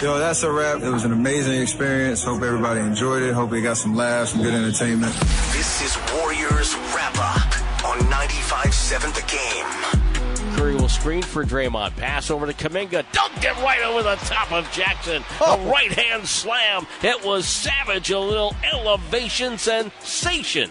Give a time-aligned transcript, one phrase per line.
[0.00, 0.14] That's a wrap.
[0.14, 0.82] Yo, that's a wrap.
[0.82, 2.22] It was an amazing experience.
[2.22, 3.34] Hope everybody enjoyed it.
[3.34, 5.12] Hope we got some laughs, some good entertainment.
[5.52, 10.56] This is Warriors Wrap Up on 95.7 The Game.
[10.56, 11.96] Curry will screen for Draymond.
[11.96, 13.04] Pass over to Kuminga.
[13.12, 15.22] Dunked it right over the top of Jackson.
[15.22, 15.70] A oh.
[15.70, 16.86] right hand slam.
[17.02, 18.10] It was savage.
[18.10, 20.70] A little elevation sensation.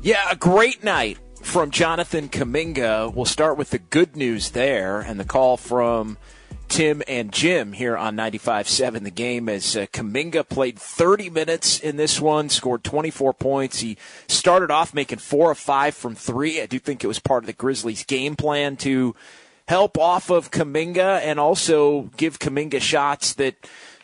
[0.00, 3.12] Yeah, a great night from Jonathan Kuminga.
[3.12, 6.18] We'll start with the good news there and the call from
[6.68, 11.96] Tim and Jim here on 95.7 the game as uh, Kuminga played 30 minutes in
[11.96, 13.80] this one, scored 24 points.
[13.80, 13.96] He
[14.28, 16.60] started off making four of five from three.
[16.60, 19.14] I do think it was part of the Grizzlies game plan to
[19.68, 23.56] help off of Kuminga and also give Kuminga shots that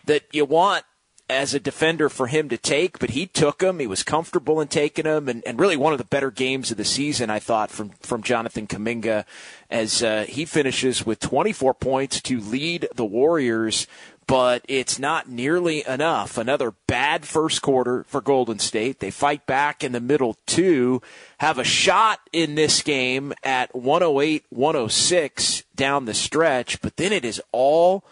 [0.04, 0.84] that you want
[1.28, 3.78] as a defender for him to take, but he took them.
[3.78, 6.76] He was comfortable in taking them, and, and really one of the better games of
[6.76, 9.24] the season, I thought, from from Jonathan Kuminga,
[9.70, 13.86] as uh, he finishes with 24 points to lead the Warriors.
[14.28, 16.38] But it's not nearly enough.
[16.38, 19.00] Another bad first quarter for Golden State.
[19.00, 21.02] They fight back in the middle two,
[21.38, 27.24] have a shot in this game at 108 106 down the stretch, but then it
[27.24, 28.04] is all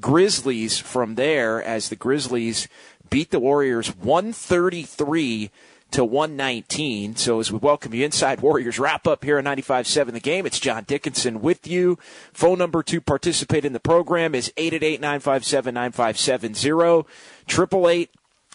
[0.00, 2.68] Grizzlies from there as the Grizzlies
[3.10, 5.50] beat the Warriors 133
[5.90, 7.16] to 119.
[7.16, 10.60] So as we welcome you inside Warriors wrap up here on 95.7 the game, it's
[10.60, 11.98] John Dickinson with you.
[12.32, 17.06] Phone number to participate in the program is 888-957-9570,
[17.48, 18.10] 888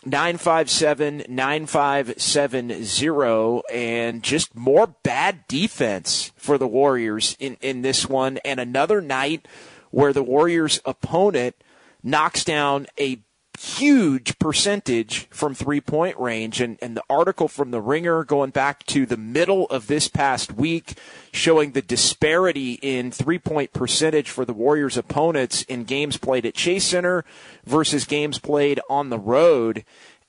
[0.05, 8.59] 957 9570 and just more bad defense for the Warriors in, in this one and
[8.59, 9.47] another night
[9.93, 11.55] where the Warriors opponent
[12.01, 13.19] knocks down a
[13.59, 16.59] huge percentage from three point range.
[16.59, 20.53] And, and the article from the Ringer going back to the middle of this past
[20.53, 20.95] week
[21.31, 26.55] showing the disparity in three point percentage for the Warriors opponents in games played at
[26.55, 27.23] Chase Center
[27.63, 29.85] versus games played on the road.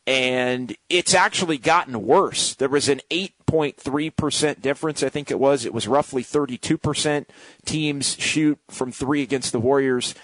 [0.06, 2.54] And it's actually gotten worse.
[2.54, 5.65] There was an 8.3% difference, I think it was.
[5.65, 7.25] It was roughly 32%
[7.65, 10.15] teams shoot from three against the Warriors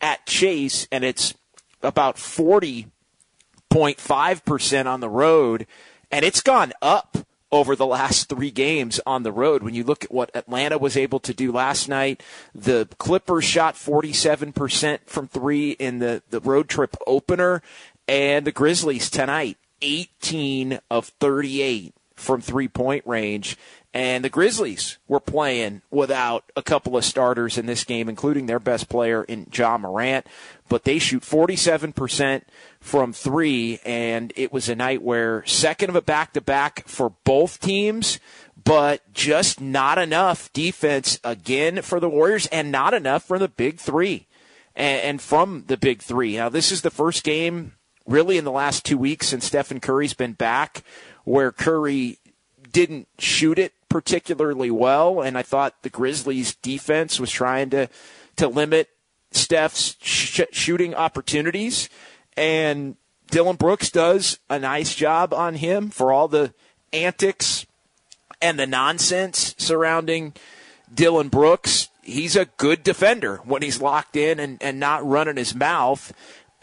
[0.00, 1.34] at Chase, and it's
[1.80, 5.68] about 40.5% on the road,
[6.10, 7.18] and it's gone up
[7.54, 9.62] over the last three games on the road.
[9.62, 12.20] When you look at what Atlanta was able to do last night,
[12.52, 17.62] the Clippers shot 47% from three in the, the road trip opener,
[18.08, 23.56] and the Grizzlies tonight, 18 of 38 from three point range.
[23.92, 28.58] And the Grizzlies were playing without a couple of starters in this game, including their
[28.58, 30.26] best player in Ja Morant.
[30.68, 32.42] But they shoot 47%
[32.80, 37.12] from three, and it was a night where second of a back to back for
[37.22, 38.18] both teams,
[38.64, 43.78] but just not enough defense again for the Warriors, and not enough for the big
[43.78, 44.26] three.
[44.74, 46.34] And from the big three.
[46.36, 47.74] Now, this is the first game
[48.06, 50.82] really in the last two weeks since Stephen Curry's been back
[51.24, 52.18] where Curry
[52.70, 57.88] didn't shoot it particularly well, and I thought the Grizzlies' defense was trying to
[58.36, 58.88] to limit
[59.30, 61.88] Steph's sh- shooting opportunities,
[62.36, 62.96] and
[63.30, 66.52] Dillon Brooks does a nice job on him for all the
[66.92, 67.66] antics
[68.42, 70.34] and the nonsense surrounding
[70.92, 71.88] Dillon Brooks.
[72.02, 76.12] He's a good defender when he's locked in and, and not running his mouth.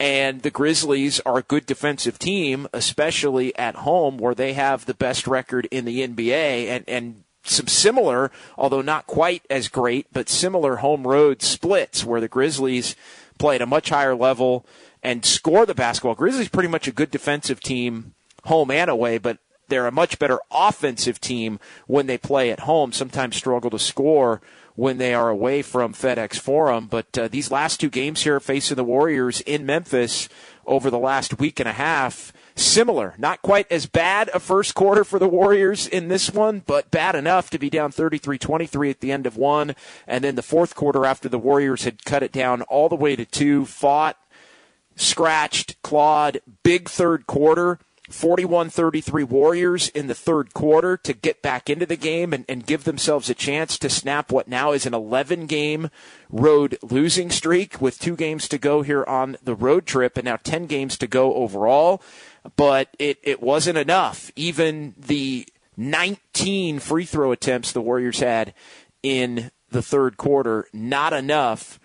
[0.02, 4.94] And the Grizzlies are a good defensive team, especially at home where they have the
[4.94, 10.28] best record in the NBA and, and some similar, although not quite as great, but
[10.28, 12.96] similar home road splits where the Grizzlies
[13.38, 14.66] play at a much higher level
[15.04, 16.16] and score the basketball.
[16.16, 18.14] Grizzlies pretty much a good defensive team
[18.46, 19.38] home and away, but
[19.68, 24.42] they're a much better offensive team when they play at home, sometimes struggle to score
[24.74, 26.86] when they are away from FedEx Forum.
[26.86, 30.28] But uh, these last two games here facing the Warriors in Memphis
[30.66, 33.14] over the last week and a half, similar.
[33.18, 37.14] Not quite as bad a first quarter for the Warriors in this one, but bad
[37.14, 39.74] enough to be down 33-23 at the end of one.
[40.06, 43.16] And then the fourth quarter after the Warriors had cut it down all the way
[43.16, 44.16] to two, fought,
[44.96, 47.78] scratched, clawed, big third quarter.
[48.12, 52.66] 41 33 Warriors in the third quarter to get back into the game and, and,
[52.66, 55.90] give themselves a chance to snap what now is an 11 game
[56.30, 60.36] road losing streak with two games to go here on the road trip and now
[60.36, 62.00] 10 games to go overall
[62.56, 64.30] but it, it wasn't enough.
[64.36, 68.54] Even the 19 free throw attempts the Warriors had
[69.02, 71.78] in the third quarter, not enough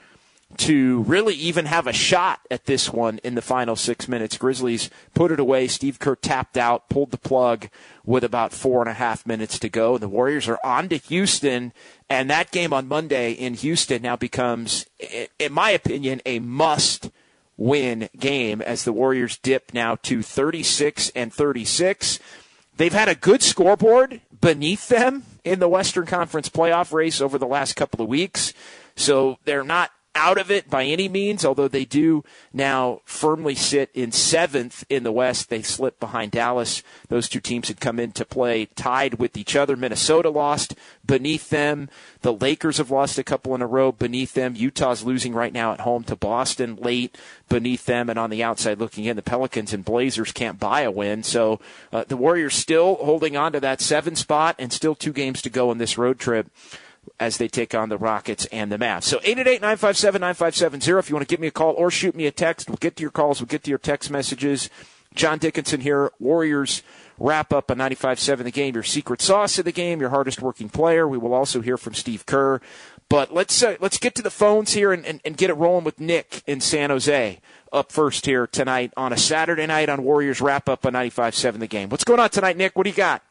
[0.56, 4.38] to really even have a shot at this one in the final six minutes.
[4.38, 5.68] Grizzlies put it away.
[5.68, 7.68] Steve Kerr tapped out, pulled the plug
[8.06, 9.98] with about four and a half minutes to go.
[9.98, 11.74] The Warriors are on to Houston,
[12.10, 14.86] and that game on Monday in Houston now becomes,
[15.38, 17.12] in my opinion, a must
[17.58, 22.20] win game as the Warriors dip now to 36 and 36.
[22.78, 27.48] They've had a good scoreboard beneath them in the Western Conference playoff race over the
[27.48, 28.54] last couple of weeks.
[28.96, 33.90] So they're not out of it by any means, although they do now firmly sit
[33.94, 35.50] in seventh in the West.
[35.50, 36.84] They slipped behind Dallas.
[37.08, 39.76] Those two teams had come into play tied with each other.
[39.76, 40.76] Minnesota lost
[41.06, 41.90] beneath them.
[42.22, 44.56] The Lakers have lost a couple in a row beneath them.
[44.56, 47.18] Utah's losing right now at home to Boston late
[47.48, 48.10] beneath them.
[48.10, 51.24] And on the outside looking in, the Pelicans and Blazers can't buy a win.
[51.24, 51.60] So
[51.94, 55.50] uh, the Warriors still holding on to that seven spot and still two games to
[55.50, 56.48] go on this road trip
[57.20, 59.04] as they take on the Rockets and the Mavs.
[59.04, 62.70] So 888-957-9570 if you want to give me a call or shoot me a text.
[62.70, 63.40] We'll get to your calls.
[63.40, 64.70] We'll get to your text messages.
[65.16, 66.84] John Dickinson here, Warriors
[67.20, 70.70] wrap up a 95-7 the game, your secret sauce of the game, your hardest working
[70.70, 71.08] player.
[71.08, 72.62] We will also hear from Steve Kerr.
[73.10, 75.86] But let's uh, let's get to the phones here and, and, and get it rolling
[75.86, 77.40] with Nick in San Jose
[77.72, 81.68] up first here tonight on a Saturday night on Warriors wrap up a 95-7 the
[81.68, 81.90] game.
[81.90, 82.76] What's going on tonight, Nick?
[82.76, 83.24] What do you got?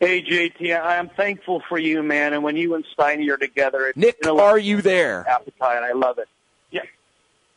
[0.00, 2.32] Hey JT, I'm thankful for you, man.
[2.32, 5.28] And when you and Steiny are together, it's, Nick, are you there?
[5.28, 6.26] Appetite, I love it.
[6.70, 6.84] Yeah.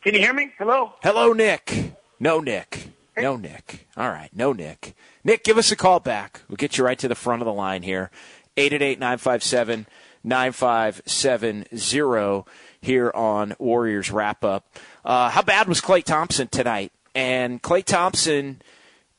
[0.02, 0.52] Can you hear me?
[0.58, 0.92] Hello.
[1.02, 1.94] Hello, Nick.
[2.20, 2.88] No, Nick.
[3.16, 3.86] No, Nick.
[3.96, 4.94] All right, no, Nick.
[5.24, 6.42] Nick, give us a call back.
[6.46, 8.10] We'll get you right to the front of the line here.
[8.58, 9.86] Eight eight eight nine five seven
[10.22, 12.44] nine five seven zero
[12.78, 14.66] here on Warriors wrap up.
[15.02, 16.92] Uh, how bad was Klay Thompson tonight?
[17.14, 18.60] And Klay Thompson,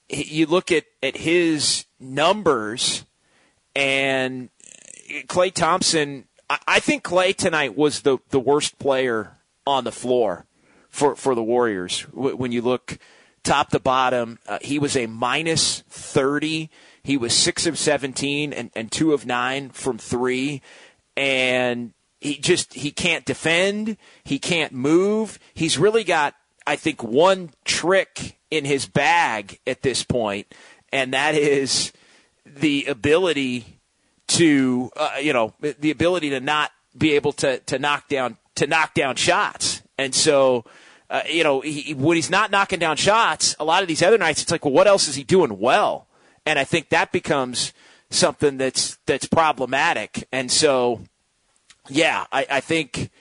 [0.10, 3.04] you look at at his numbers
[3.75, 4.50] and
[5.27, 6.25] Klay Thompson,
[6.68, 9.38] I think Klay tonight was the, the worst player
[9.68, 10.45] on the floor
[10.89, 12.01] for, for the Warriors.
[12.13, 12.98] When you look
[13.44, 16.69] top to bottom, uh, he was a minus 30.
[17.04, 20.62] He was 6 of 17 and, and 2 of 9 from 3.
[21.18, 23.98] And he just, he can't defend.
[24.24, 25.39] He can't move.
[25.54, 26.36] He's really got,
[26.66, 30.54] I think, one trick in his bag at this point,
[30.94, 31.92] and that is–
[32.45, 33.80] the ability
[34.27, 38.68] to, uh, you know, the ability to not be able to, to knock down to
[38.68, 39.81] knock down shots.
[39.97, 40.65] And so,
[41.09, 44.18] uh, you know, he, when he's not knocking down shots, a lot of these other
[44.18, 46.07] nights, it's like, well, what else is he doing well?
[46.45, 47.74] And I think that becomes
[48.09, 50.27] something that's that's problematic.
[50.31, 51.01] And so,
[51.89, 53.12] yeah, I, I think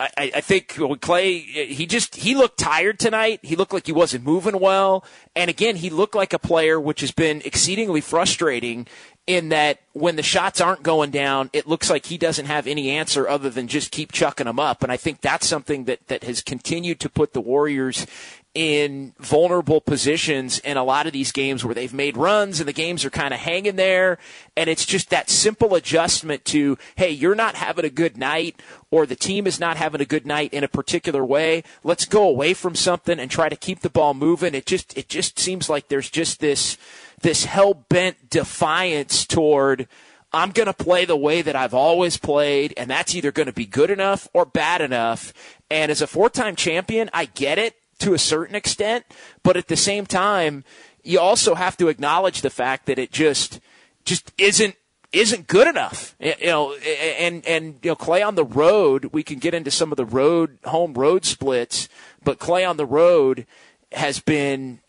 [0.00, 3.38] I, I think Klay, he just he looked tired tonight.
[3.42, 5.04] He looked like he wasn't moving well,
[5.36, 8.88] and again, he looked like a player which has been exceedingly frustrating
[9.26, 12.90] in that when the shots aren't going down, it looks like he doesn't have any
[12.90, 14.82] answer other than just keep chucking them up.
[14.82, 18.06] And I think that's something that, that has continued to put the Warriors
[18.54, 22.72] in vulnerable positions in a lot of these games where they've made runs and the
[22.72, 24.16] games are kind of hanging there.
[24.56, 29.06] And it's just that simple adjustment to, hey, you're not having a good night or
[29.06, 31.64] the team is not having a good night in a particular way.
[31.82, 34.54] Let's go away from something and try to keep the ball moving.
[34.54, 36.78] It just, it just seems like there's just this,
[37.22, 39.88] this hell bent defiance toward,
[40.32, 43.52] I'm going to play the way that I've always played, and that's either going to
[43.52, 45.32] be good enough or bad enough.
[45.70, 49.04] And as a four time champion, I get it to a certain extent,
[49.42, 50.64] but at the same time,
[51.02, 53.60] you also have to acknowledge the fact that it just
[54.04, 54.76] just isn't
[55.12, 56.16] isn't good enough.
[56.18, 59.92] You know, and and you know, Klay on the road, we can get into some
[59.92, 61.88] of the road home road splits,
[62.22, 63.46] but Klay on the road
[63.92, 64.80] has been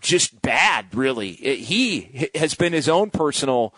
[0.00, 1.32] just bad, really.
[1.32, 3.74] He has been his own personal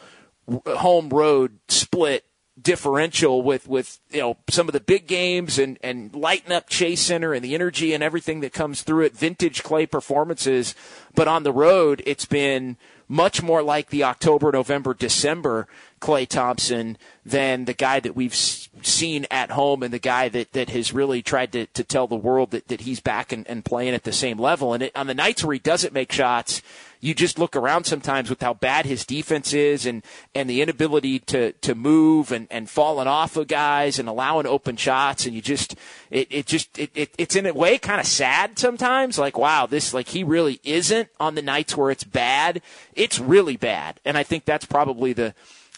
[0.67, 2.25] home road split
[2.63, 7.01] differential with with you know some of the big games and and lighten up Chase
[7.01, 10.75] Center and the energy and everything that comes through it vintage Klay performances
[11.15, 15.67] but on the road it's been much more like the October November December
[16.01, 20.71] Klay Thompson than the guy that we've seen at home and the guy that, that
[20.71, 23.95] has really tried to, to tell the world that, that he's back and, and playing
[23.95, 24.75] at the same level.
[24.75, 26.63] And it, on the nights where he doesn't make shots,
[27.01, 31.19] you just look around sometimes with how bad his defense is and, and the inability
[31.21, 35.27] to, to move and, and falling off of guys and allowing open shots.
[35.27, 35.77] And you just,
[36.11, 39.19] it, it just, it, it, it's in a way kind of sad sometimes.
[39.19, 42.63] Like, wow, this, like he really isn't on the nights where it's bad.
[42.95, 44.01] It's really bad.
[44.05, 45.35] And I think that's probably the,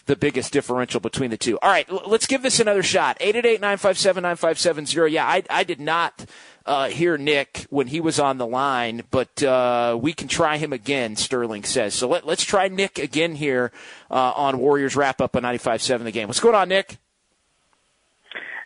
[0.07, 1.59] the biggest differential between the two.
[1.59, 3.19] All right, let's give this another shot.
[3.19, 5.11] 888-957-9570.
[5.11, 6.25] Yeah, I, I did not
[6.65, 10.73] uh, hear Nick when he was on the line, but uh, we can try him
[10.73, 11.93] again, Sterling says.
[11.93, 13.71] So let, us try Nick again here
[14.09, 16.27] uh, on Warriors wrap up on 95 7 the game.
[16.27, 16.97] What's going on, Nick?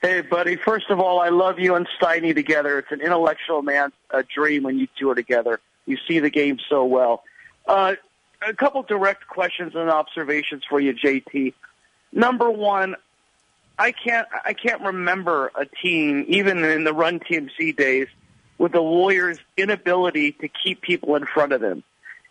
[0.02, 0.56] Hey, buddy.
[0.56, 2.78] First of all, I love you and Steiny together.
[2.80, 5.60] It's an intellectual man's uh, dream when you two are together.
[5.86, 7.24] You see the game so well.
[7.66, 7.96] Uh,
[8.48, 11.54] a couple direct questions and observations for you, JT.
[12.12, 12.96] Number one,
[13.78, 18.08] I can't I can't remember a team, even in the Run TMC days,
[18.58, 21.84] with the Warriors' inability to keep people in front of them.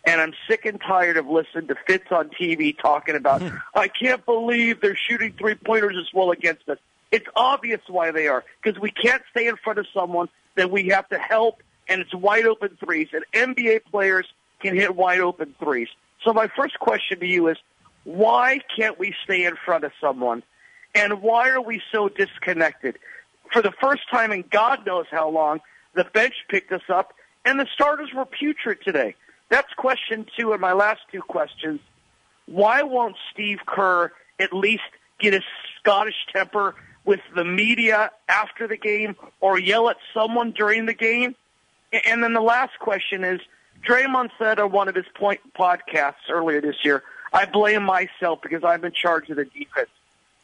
[0.07, 3.57] And I'm sick and tired of listening to Fitz on TV talking about, hmm.
[3.73, 6.77] I can't believe they're shooting three pointers as well against us.
[7.11, 10.89] It's obvious why they are, because we can't stay in front of someone that we
[10.89, 13.07] have to help, and it's wide open threes.
[13.13, 14.27] And NBA players
[14.61, 15.87] can hit wide open threes.
[16.23, 17.57] So my first question to you is,
[18.03, 20.43] why can't we stay in front of someone?
[20.95, 22.97] And why are we so disconnected?
[23.51, 25.59] For the first time in God knows how long,
[25.93, 29.15] the bench picked us up, and the starters were putrid today.
[29.49, 31.79] That's question two, and my last two questions.
[32.47, 34.83] Why won't Steve Kerr at least
[35.19, 35.43] get his
[35.79, 41.35] Scottish temper with the media after the game or yell at someone during the game?
[42.05, 43.39] And then the last question is,
[43.87, 48.63] Draymond said on one of his point podcasts earlier this year, I blame myself because
[48.63, 49.89] I'm in charge of the defense.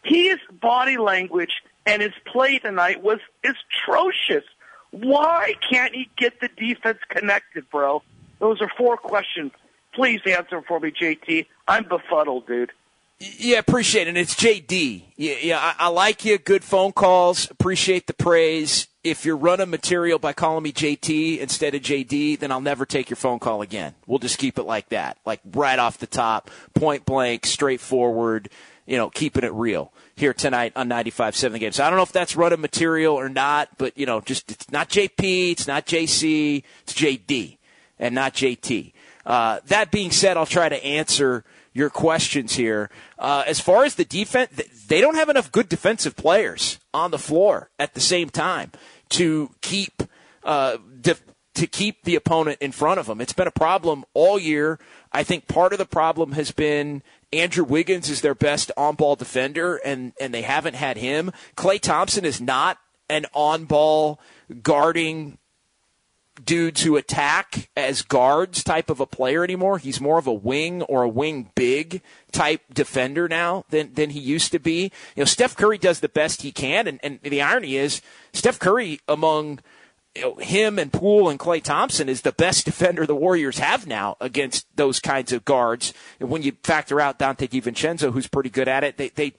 [0.04, 4.44] His body language and his play tonight was atrocious.
[4.92, 8.04] Why can't he get the defense connected, bro?
[8.40, 9.52] Those are four questions.
[9.94, 11.46] Please answer for me, JT.
[11.68, 12.72] I'm befuddled, dude.
[13.20, 14.10] Yeah, appreciate it.
[14.10, 15.04] And it's JD.
[15.16, 16.38] Yeah, yeah I, I like you.
[16.38, 17.50] Good phone calls.
[17.52, 22.52] Appreciate the praise if you're running material by calling me JT instead of JD, then
[22.52, 23.96] I'll never take your phone call again.
[24.06, 28.50] We'll just keep it like that, like right off the top, point blank, straightforward,
[28.86, 31.72] you know, keeping it real here tonight on 95.7 The Game.
[31.72, 34.72] So I don't know if that's running material or not, but, you know, just it's
[34.72, 37.58] not JP, it's not JC, it's JD
[38.00, 38.94] and not JT.
[39.26, 42.90] Uh, that being said, I'll try to answer your questions here.
[43.18, 44.52] Uh, as far as the defense,
[44.88, 48.72] they don't have enough good defensive players on the floor at the same time
[49.10, 50.04] to keep
[50.44, 51.24] uh, def-
[51.54, 53.20] to keep the opponent in front of them.
[53.20, 54.80] It's been a problem all year.
[55.12, 59.78] I think part of the problem has been Andrew Wiggins is their best on-ball defender,
[59.78, 61.32] and and they haven't had him.
[61.56, 62.78] Klay Thompson is not
[63.10, 64.20] an on-ball
[64.62, 65.38] guarding
[66.44, 69.78] dudes who attack as guards type of a player anymore.
[69.78, 74.20] He's more of a wing or a wing big type defender now than, than he
[74.20, 74.92] used to be.
[75.16, 76.88] You know, Steph Curry does the best he can.
[76.88, 78.02] And, and the irony is
[78.34, 79.60] Steph Curry among
[80.16, 83.88] you know, him and Poole and Klay Thompson is the best defender the Warriors have
[83.88, 85.94] now against those kinds of guards.
[86.20, 89.34] And when you factor out Donte DiVincenzo, who's pretty good at it, they, they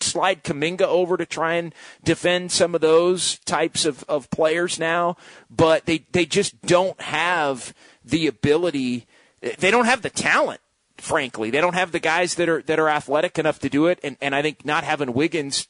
[0.00, 5.16] slide Kuminga over to try and defend some of those types of, of players now,
[5.50, 9.06] but they, they just don't have the ability.
[9.40, 10.60] They don't have the talent
[10.96, 11.50] frankly.
[11.50, 14.16] They don't have the guys that are that are athletic enough to do it, and,
[14.20, 15.66] and I think not having Wiggins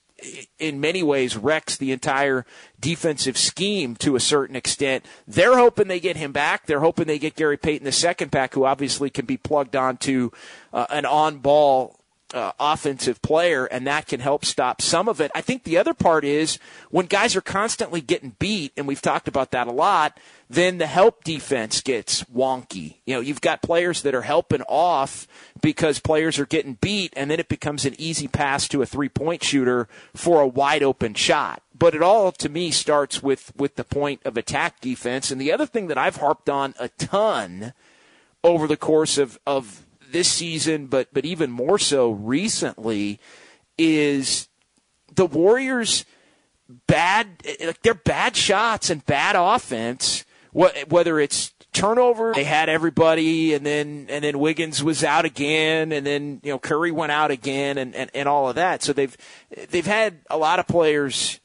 [0.58, 2.46] in many ways wrecks the entire
[2.78, 5.04] defensive scheme to a certain extent.
[5.26, 6.66] They're hoping they get him back.
[6.66, 10.30] They're hoping they get Gary Payton the second back, who obviously can be plugged onto
[10.72, 11.98] uh, an on ball
[12.34, 15.30] uh, offensive player, and that can help stop some of it.
[15.34, 16.58] I think the other part is
[16.90, 20.18] when guys are constantly getting beat, and we've talked about that a lot,
[20.50, 22.96] then the help defense gets wonky.
[23.06, 25.28] You know, you've got players that are helping off
[25.62, 29.08] because players are getting beat, and then it becomes an easy pass to a three
[29.08, 31.62] point shooter for a wide open shot.
[31.76, 35.30] But it all, to me, starts with, with the point of attack defense.
[35.30, 37.74] And the other thing that I've harped on a ton
[38.42, 39.83] over the course of, of
[40.14, 43.20] this season, but but even more so recently,
[43.76, 44.48] is
[45.14, 46.06] the Warriors
[46.86, 50.24] bad like they're bad shots and bad offense.
[50.52, 56.06] Whether it's turnover, they had everybody, and then and then Wiggins was out again, and
[56.06, 58.84] then you know Curry went out again, and, and, and all of that.
[58.84, 59.16] So they've
[59.70, 61.40] they've had a lot of players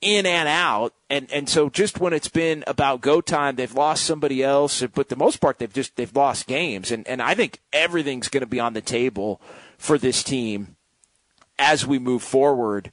[0.00, 0.94] in and out.
[1.08, 4.82] And, and so just when it's been about go time, they've lost somebody else.
[4.94, 6.90] But the most part, they've just, they've lost games.
[6.90, 9.40] And, and I think everything's going to be on the table
[9.78, 10.76] for this team
[11.58, 12.90] as we move forward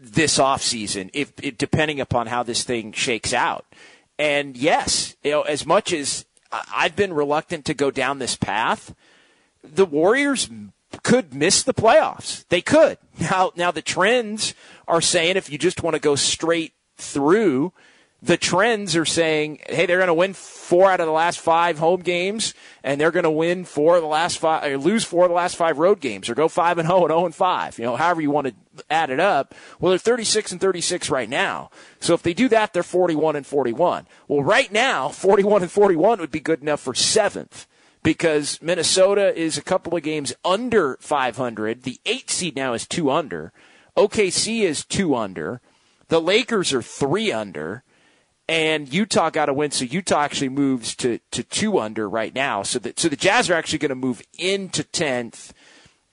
[0.00, 3.66] this offseason, if, if depending upon how this thing shakes out.
[4.18, 8.94] And yes, you know, as much as I've been reluctant to go down this path,
[9.62, 10.48] the Warriors
[11.02, 12.46] could miss the playoffs.
[12.48, 12.98] They could.
[13.20, 14.54] Now, now the trends
[14.88, 17.72] are saying if you just want to go straight through,
[18.20, 21.78] the trends are saying, hey, they're going to win four out of the last five
[21.78, 22.52] home games,
[22.82, 25.36] and they're going to win four of the last five, or lose four of the
[25.36, 27.78] last five road games, or go five and zero and zero and five.
[27.78, 28.54] You know, however you want to
[28.90, 29.54] add it up.
[29.78, 31.70] Well, they're 36 and 36 right now.
[32.00, 34.06] So if they do that, they're 41 and 41.
[34.26, 37.66] Well, right now, 41 and 41 would be good enough for seventh
[38.02, 41.82] because Minnesota is a couple of games under 500.
[41.82, 43.52] The eight seed now is two under.
[43.98, 45.60] OKC is two under.
[46.06, 47.82] The Lakers are three under.
[48.48, 52.62] And Utah got a win, so Utah actually moves to, to two under right now.
[52.62, 55.52] So that so the Jazz are actually going to move into tenth,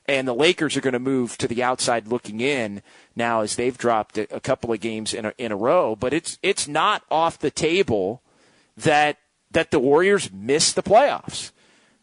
[0.06, 2.82] and the Lakers are going to move to the outside looking in
[3.16, 5.96] now as they've dropped a, a couple of games in a, in a row.
[5.96, 8.22] But it's it's not off the table
[8.76, 9.18] that
[9.52, 11.52] that the Warriors miss the playoffs.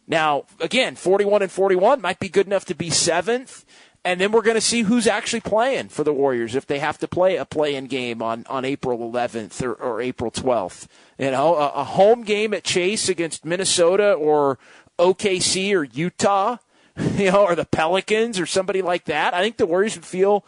[0.07, 3.65] Now, again, 41 and 41 might be good enough to be seventh.
[4.05, 6.97] And then we're going to see who's actually playing for the Warriors if they have
[6.99, 10.87] to play a play-in game on, on April 11th or, or April 12th.
[11.17, 14.59] You know, a, a home game at Chase against Minnesota or
[14.99, 16.57] OKC or Utah,
[17.15, 19.33] you know, or the Pelicans or somebody like that.
[19.33, 20.45] I think the Warriors would feel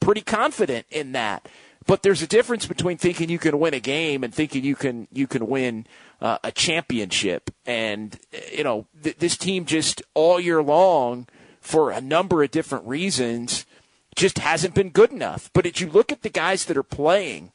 [0.00, 1.46] pretty confident in that.
[1.86, 5.06] But there's a difference between thinking you can win a game and thinking you can
[5.12, 5.86] you can win
[6.20, 7.50] uh, a championship.
[7.64, 8.18] And
[8.52, 11.28] you know, th- this team just all year long
[11.66, 13.66] for a number of different reasons,
[14.14, 15.50] just hasn't been good enough.
[15.52, 17.50] But if you look at the guys that are playing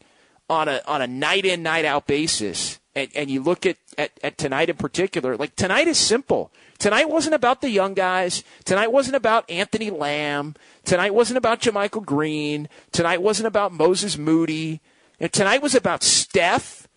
[0.50, 4.12] on a on a night in night out basis, and, and you look at, at,
[4.22, 6.52] at tonight in particular, like tonight is simple.
[6.78, 8.44] Tonight wasn't about the young guys.
[8.66, 10.56] Tonight wasn't about Anthony Lamb.
[10.84, 12.68] Tonight wasn't about JaMychal Green.
[12.92, 14.82] Tonight wasn't about Moses Moody.
[15.22, 16.90] And tonight was about Steph,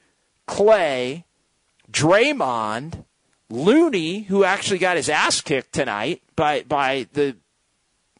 [0.49, 1.25] Klay,
[1.93, 3.05] Draymond,
[3.51, 7.37] Looney, who actually got his ass kicked tonight by by the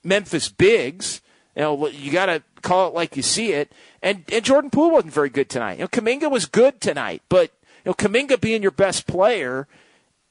[0.03, 1.21] Memphis Bigs.
[1.57, 3.73] You know, you got to call it like you see it.
[4.03, 5.79] And and Jordan Poole wasn't very good tonight.
[5.79, 7.53] You know, Kuminga was good tonight, but
[7.85, 9.69] you know, Kuminga being your best player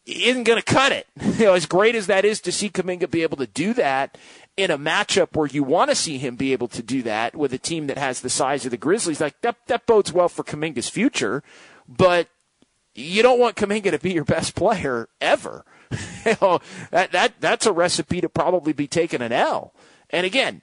[0.05, 1.07] isn't going to cut it.
[1.33, 4.17] You know, as great as that is to see Kuminga be able to do that
[4.55, 7.53] in a matchup where you want to see him be able to do that with
[7.53, 10.43] a team that has the size of the Grizzlies, like that that bodes well for
[10.43, 11.41] Kuminga's future.
[11.87, 12.27] But
[12.93, 15.65] you don't want Kuminga to be your best player ever.
[16.25, 16.59] you know,
[16.91, 19.73] that, that, that's a recipe to probably be taking an L.
[20.09, 20.61] And again,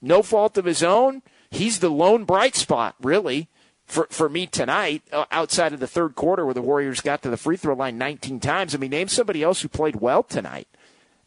[0.00, 1.22] no fault of his own.
[1.50, 3.48] He's the lone bright spot, really,
[3.84, 7.30] for, for me tonight, uh, outside of the third quarter where the Warriors got to
[7.30, 8.74] the free throw line 19 times.
[8.74, 10.68] I mean, name somebody else who played well tonight.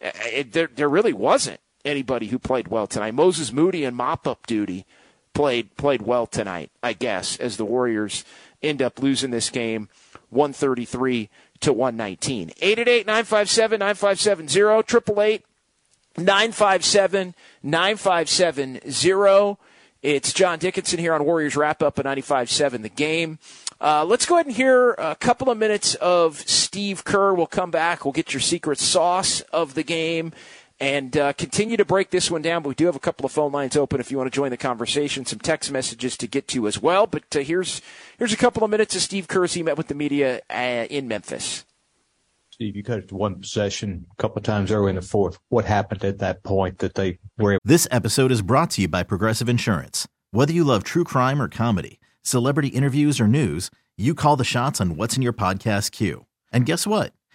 [0.04, 3.14] Uh, it, there, there really wasn't anybody who played well tonight.
[3.14, 4.86] Moses Moody and mop up duty
[5.34, 8.26] played played well tonight, I guess, as the Warriors
[8.64, 9.90] end up losing this game
[10.30, 11.30] 133
[11.66, 12.52] to 119.
[12.62, 15.46] 888 957 9570, 888
[16.18, 19.58] 957 9570.
[20.04, 23.40] It's John Dickinson here on Warriors Wrap Up at 95.7 The Game.
[23.82, 27.34] Uh, let's go ahead and hear a couple of minutes of Steve Kerr.
[27.34, 28.06] We'll come back.
[28.06, 30.34] We'll get your secret sauce of the game
[30.80, 32.64] and uh, continue to break this one down.
[32.64, 34.52] But we do have a couple of phone lines open if you want to join
[34.52, 35.26] the conversation.
[35.26, 37.08] Some text messages to get to as well.
[37.08, 37.82] But uh, here's
[38.18, 40.88] here's a couple of minutes of Steve Kerr as he met with the media uh,
[40.90, 41.66] in Memphis.
[42.50, 45.38] Steve, you cut it to one possession a couple of times early in the fourth.
[45.50, 47.60] What happened at that point that they were?
[47.66, 50.08] This episode is brought to you by Progressive Insurance.
[50.32, 54.80] Whether you love true crime or comedy, celebrity interviews or news, you call the shots
[54.80, 56.26] on what's in your podcast queue.
[56.52, 57.14] And guess what?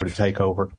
[0.00, 0.70] To take over.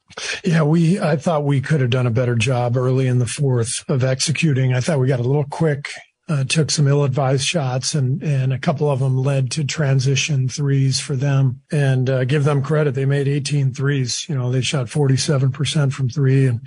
[0.43, 0.99] Yeah, we.
[0.99, 4.73] I thought we could have done a better job early in the fourth of executing.
[4.73, 5.89] I thought we got a little quick.
[6.27, 10.99] Uh, took some ill-advised shots, and and a couple of them led to transition threes
[10.99, 11.61] for them.
[11.71, 14.27] And uh, give them credit; they made 18 threes.
[14.27, 16.61] You know, they shot 47 percent from three, and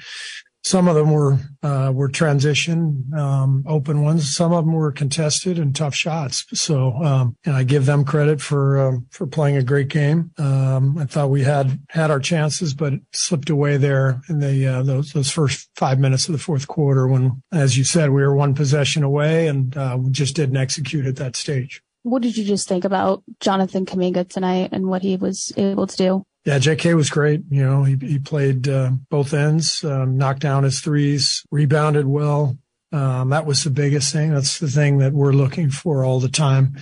[0.64, 4.34] some of them were uh, were transition um, open ones.
[4.34, 6.46] Some of them were contested and tough shots.
[6.54, 10.30] So, um, and I give them credit for um, for playing a great game.
[10.38, 14.82] Um, I thought we had had our chances, but slipped away there in the uh,
[14.82, 18.34] those those first five minutes of the fourth quarter when, as you said, we were
[18.34, 21.82] one possession away and uh, we just didn't execute at that stage.
[22.04, 25.96] What did you just think about Jonathan Kuminga tonight and what he was able to
[25.96, 26.26] do?
[26.44, 27.42] Yeah, JK was great.
[27.48, 32.58] You know, he, he played uh, both ends, um, knocked down his threes, rebounded well.
[32.92, 34.32] Um, that was the biggest thing.
[34.32, 36.76] That's the thing that we're looking for all the time.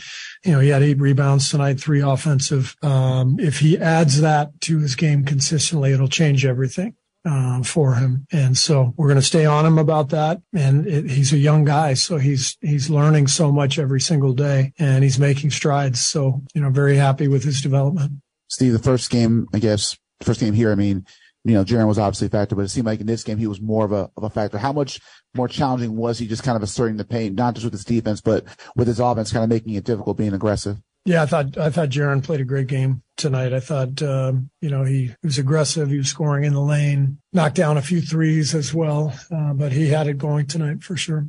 [0.45, 2.77] You know, he had eight rebounds tonight, three offensive.
[2.83, 6.95] Um, if he adds that to his game consistently, it'll change everything.
[7.25, 8.27] Uh, for him.
[8.33, 10.43] And so we're going to stay on him about that.
[10.53, 11.95] And it, he's a young guy.
[11.95, 16.01] So he's, he's learning so much every single day and he's making strides.
[16.01, 18.22] So, you know, very happy with his development.
[18.53, 21.07] Steve, the first game, I guess, first game here, I mean,
[21.43, 23.47] you know, Jaren was obviously a factor, but it seemed like in this game he
[23.47, 24.59] was more of a of a factor.
[24.59, 25.01] How much
[25.35, 28.21] more challenging was he just kind of asserting the paint, not just with his defense,
[28.21, 28.45] but
[28.77, 30.77] with his offense kind of making it difficult being aggressive?
[31.05, 33.55] Yeah, I thought I thought Jaren played a great game tonight.
[33.55, 35.89] I thought um, you know he, he, was aggressive.
[35.89, 39.73] He was scoring in the lane, knocked down a few threes as well, uh, but
[39.73, 41.27] he had it going tonight for sure.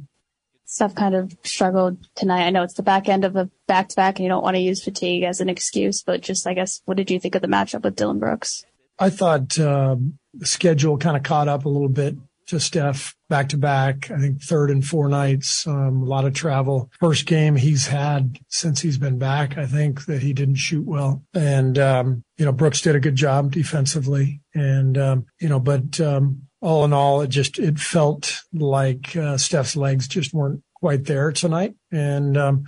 [0.73, 2.47] Steph kind of struggled tonight.
[2.47, 4.55] I know it's the back end of a back to back and you don't want
[4.55, 7.43] to use fatigue as an excuse, but just, I guess, what did you think of
[7.43, 8.65] the matchup with Dillon Brooks?
[8.97, 12.15] I thought um, the schedule kind of caught up a little bit
[12.47, 14.09] to Steph back to back.
[14.09, 16.89] I think third and four nights, um, a lot of travel.
[16.99, 19.59] First game he's had since he's been back.
[19.59, 21.23] I think that he didn't shoot well.
[21.35, 24.41] And, um, you know, Brooks did a good job defensively.
[24.55, 29.37] And, um, you know, but, um, all in all, it just, it felt like, uh,
[29.37, 31.75] Steph's legs just weren't quite there tonight.
[31.91, 32.65] And, um,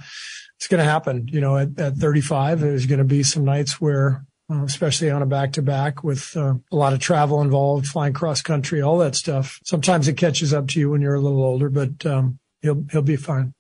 [0.58, 3.82] it's going to happen, you know, at, at 35, there's going to be some nights
[3.82, 7.88] where uh, especially on a back to back with uh, a lot of travel involved,
[7.88, 9.60] flying cross country, all that stuff.
[9.64, 13.02] Sometimes it catches up to you when you're a little older, but um, he'll he'll
[13.02, 13.55] be fine.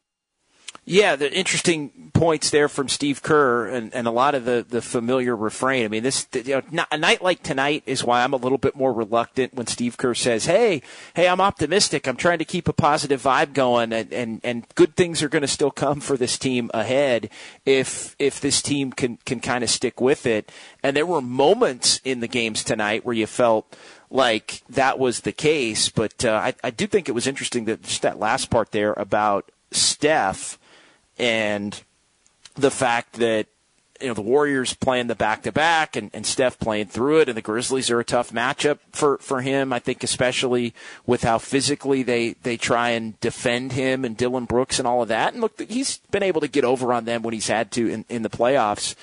[0.87, 4.83] Yeah, the interesting points there from Steve Kerr and, and a lot of the, the
[4.83, 5.83] familiar refrain.
[5.83, 8.75] I mean, this you know, a night like tonight is why I'm a little bit
[8.75, 10.83] more reluctant when Steve Kerr says, "Hey,
[11.15, 12.07] hey, I'm optimistic.
[12.07, 15.41] I'm trying to keep a positive vibe going, and and, and good things are going
[15.41, 17.31] to still come for this team ahead
[17.65, 20.51] if if this team can can kind of stick with it."
[20.83, 23.75] And there were moments in the games tonight where you felt
[24.11, 27.81] like that was the case, but uh, I, I do think it was interesting that
[27.81, 30.59] just that last part there about Steph
[31.17, 31.81] and
[32.55, 33.47] the fact that
[34.01, 37.29] you know the Warriors playing the back to back and, and Steph playing through it
[37.29, 40.73] and the Grizzlies are a tough matchup for, for him, I think especially
[41.05, 45.07] with how physically they, they try and defend him and Dillon Brooks and all of
[45.07, 45.33] that.
[45.33, 48.05] And look he's been able to get over on them when he's had to in,
[48.09, 48.95] in the playoffs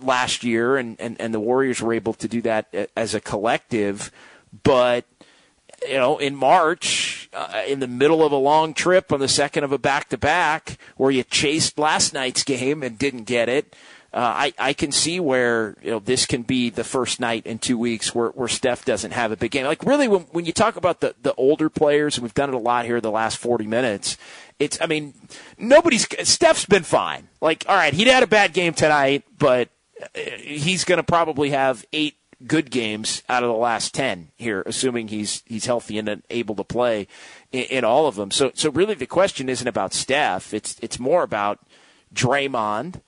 [0.00, 4.10] last year and, and, and the Warriors were able to do that as a collective.
[4.64, 5.04] But
[5.86, 9.64] you know, in March, uh, in the middle of a long trip on the second
[9.64, 13.74] of a back to back, where you chased last night's game and didn't get it.
[14.14, 17.58] Uh, I, I can see where you know this can be the first night in
[17.58, 19.64] two weeks where, where Steph doesn't have a big game.
[19.64, 22.54] Like really, when when you talk about the, the older players, and we've done it
[22.54, 24.18] a lot here the last forty minutes.
[24.58, 25.14] It's I mean
[25.56, 27.28] nobody's Steph's been fine.
[27.40, 29.70] Like all right, he'd had a bad game tonight, but
[30.02, 34.62] uh, he's going to probably have eight good games out of the last 10 here,
[34.66, 37.06] assuming he's he's healthy and able to play
[37.50, 38.30] in, in, all of them.
[38.30, 40.52] So so really the question isn't about Steph.
[40.54, 41.60] It's it's more about
[42.14, 43.00] Draymond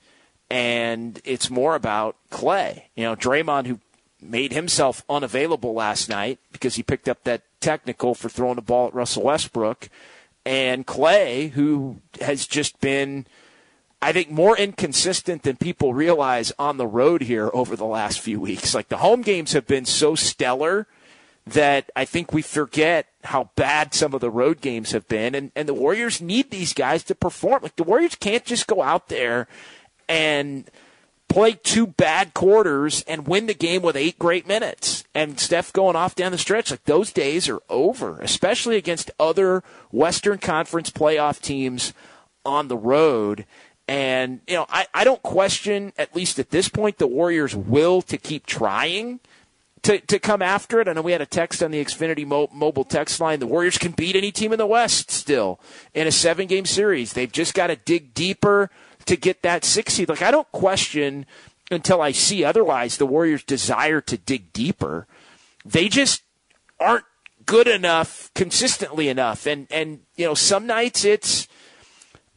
[0.49, 2.83] and it's more about Klay.
[2.95, 3.79] You know, Draymond who
[4.21, 8.87] made himself unavailable last night because he picked up that technical for throwing the ball
[8.87, 9.89] at Russell Westbrook
[10.45, 13.27] and Klay who has just been–
[14.05, 18.39] I think more inconsistent than people realize on the road here over the last few
[18.39, 18.75] weeks.
[18.75, 20.85] Like the home games have been so stellar
[21.47, 25.33] that I think we forget how bad some of the road games have been.
[25.33, 27.63] And, and the Warriors need these guys to perform.
[27.63, 29.47] Like the Warriors can't just go out there
[30.07, 30.69] and
[31.27, 35.03] play two bad quarters and win the game with eight great minutes.
[35.15, 36.69] and Steph going off down the stretch.
[36.69, 41.91] Like those days are over, especially against other Western Conference playoff teams
[42.45, 43.47] on the road.
[43.87, 48.01] And, you know, I, I don't question, at least at this point, the Warriors' will
[48.03, 49.19] to keep trying
[49.83, 50.87] to, to come after it.
[50.87, 53.39] I know we had a text on the Xfinity Mo- mobile text line.
[53.39, 55.59] The Warriors can beat any team in the West still
[55.93, 57.13] in a seven game series.
[57.13, 58.71] They've just got to dig deeper
[59.05, 60.09] to get that six seed.
[60.09, 61.27] Like, I don't question
[61.69, 65.05] until I see otherwise the Warriors' desire to dig deeper.
[65.63, 66.23] They just
[66.79, 67.05] aren't
[67.45, 69.45] good enough consistently enough.
[69.45, 71.47] And, and, you know, some nights it's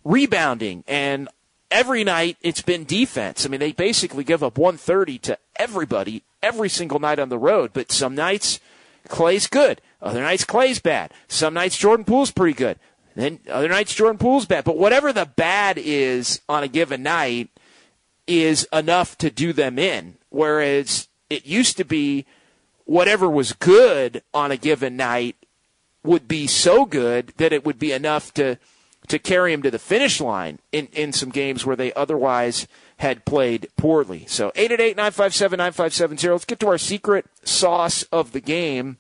[0.05, 1.29] rebounding and
[1.71, 3.45] every night it's been defense.
[3.45, 7.73] I mean, they basically give up 130 to everybody every single night on the road,
[7.73, 8.61] but some nights
[9.09, 9.81] Klay's good.
[10.01, 11.13] Other nights Klay's bad.
[11.27, 12.79] Some nights Jordan Poole's pretty good.
[13.15, 14.65] Then other nights Jordan Poole's bad.
[14.65, 17.51] But whatever the bad is on a given night
[18.27, 20.15] is enough to do them in.
[20.29, 22.27] Whereas it used to be
[22.85, 25.37] whatever was good on a given night
[26.05, 28.57] would be so good that it would be enough to
[29.09, 32.67] to carry him to the finish line in, in some games where they otherwise
[32.99, 34.25] had played poorly.
[34.27, 36.31] So 888-957-9570.
[36.31, 38.99] Let's get to our secret sauce of the game,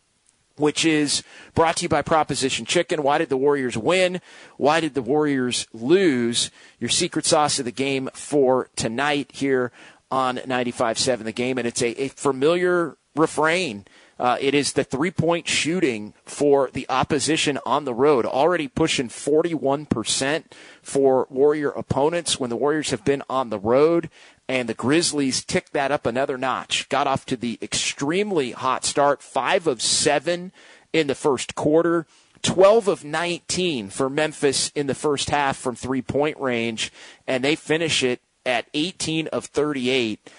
[0.56, 1.22] which is
[1.54, 3.02] brought to you by Proposition Chicken.
[3.02, 4.20] Why did the Warriors win?
[4.56, 6.50] Why did the Warriors lose?
[6.78, 9.72] Your secret sauce of the game for tonight here
[10.10, 11.58] on 95.7 The Game.
[11.58, 13.84] And it's a, a familiar refrain
[14.18, 19.08] uh, it is the three point shooting for the opposition on the road, already pushing
[19.08, 20.44] 41%
[20.82, 24.10] for Warrior opponents when the Warriors have been on the road.
[24.50, 26.88] And the Grizzlies ticked that up another notch.
[26.88, 30.52] Got off to the extremely hot start, five of seven
[30.92, 32.06] in the first quarter.
[32.42, 36.92] 12 of 19 for Memphis in the first half from three point range,
[37.26, 40.30] and they finish it at 18 of 38,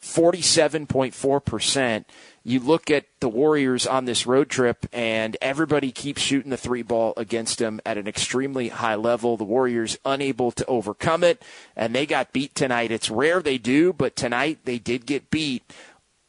[0.00, 2.04] 47.4%
[2.46, 6.82] you look at the Warriors on this road trip, and everybody keeps shooting the three
[6.82, 9.36] ball against them at an extremely high level.
[9.36, 11.42] The Warriors unable to overcome it,
[11.74, 12.92] and they got beat tonight.
[12.92, 15.64] It's rare they do, but tonight they did get beat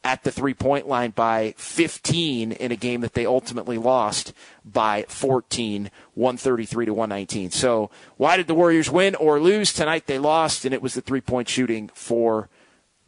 [0.02, 4.32] at the three point line by 15 in a game that they ultimately lost
[4.64, 7.52] by 14, 133 to 119.
[7.52, 9.72] So, why did the Warriors win or lose?
[9.72, 12.48] Tonight they lost, and it was the three point shooting for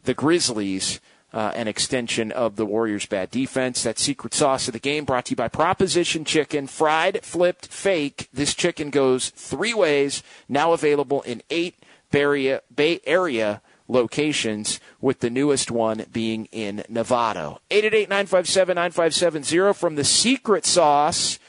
[0.05, 1.01] the Grizzlies
[1.33, 3.83] uh, an extension of the Warriors' bad defense.
[3.83, 8.27] That secret sauce of the game brought to you by Proposition Chicken, fried, flipped, fake.
[8.33, 11.75] This chicken goes three ways, now available in eight
[12.11, 17.57] Bay Area locations, with the newest one being in Nevada.
[17.69, 21.39] 888-957-9570 from the secret sauce.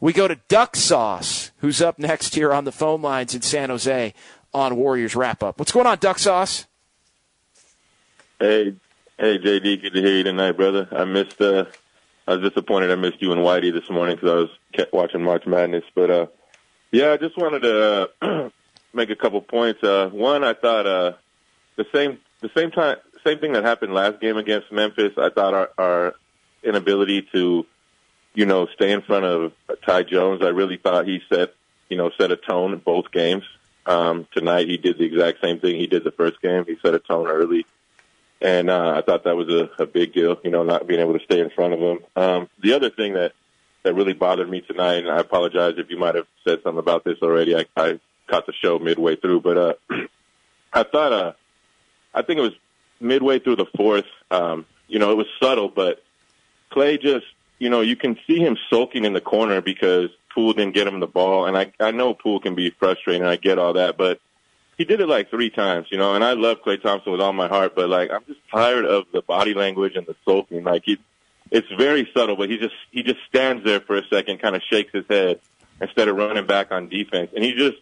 [0.00, 3.70] We go to Duck Sauce, who's up next here on the phone lines in San
[3.70, 4.14] Jose
[4.52, 5.60] on Warriors Wrap Up.
[5.60, 6.66] What's going on, Duck Sauce?
[8.40, 8.74] Hey,
[9.18, 10.88] Hey, JD, good to hear you tonight, brother.
[10.90, 11.66] I missed, uh,
[12.26, 15.22] I was disappointed I missed you and Whitey this morning because I was kept watching
[15.22, 15.84] March Madness.
[15.94, 16.26] But, uh,
[16.90, 18.48] yeah, I just wanted to uh,
[18.94, 19.84] make a couple points.
[19.84, 21.12] Uh, one, I thought, uh,
[21.76, 25.12] the same, the same time, same thing that happened last game against Memphis.
[25.18, 26.14] I thought our, our
[26.64, 27.66] inability to,
[28.32, 29.52] you know, stay in front of
[29.84, 30.42] Ty Jones.
[30.42, 31.54] I really thought he set,
[31.90, 33.44] you know, set a tone in both games.
[33.84, 36.64] Um, tonight he did the exact same thing he did the first game.
[36.66, 37.66] He set a tone early
[38.42, 40.36] and uh, I thought that was a, a big deal.
[40.42, 41.98] You know, not being able to stay in front of him.
[42.16, 43.32] Um, the other thing that
[43.84, 47.04] that really bothered me tonight, and I apologize if you might have said something about
[47.04, 47.56] this already.
[47.56, 49.74] I, I caught the show midway through, but uh,
[50.72, 51.32] I thought uh,
[52.14, 52.54] I think it was
[53.00, 54.06] midway through the fourth.
[54.30, 56.02] Um, you know, it was subtle, but
[56.72, 57.26] Klay just,
[57.58, 61.00] you know, you can see him sulking in the corner because Poole didn't get him
[61.00, 63.24] the ball, and I I know Poole can be frustrating.
[63.24, 64.20] I get all that, but
[64.82, 67.32] he did it like three times, you know, and I love Klay Thompson with all
[67.32, 70.64] my heart, but like I'm just tired of the body language and the sulking.
[70.64, 70.98] Like he,
[71.52, 74.62] it's very subtle, but he just he just stands there for a second, kind of
[74.68, 75.38] shakes his head
[75.80, 77.76] instead of running back on defense, and he just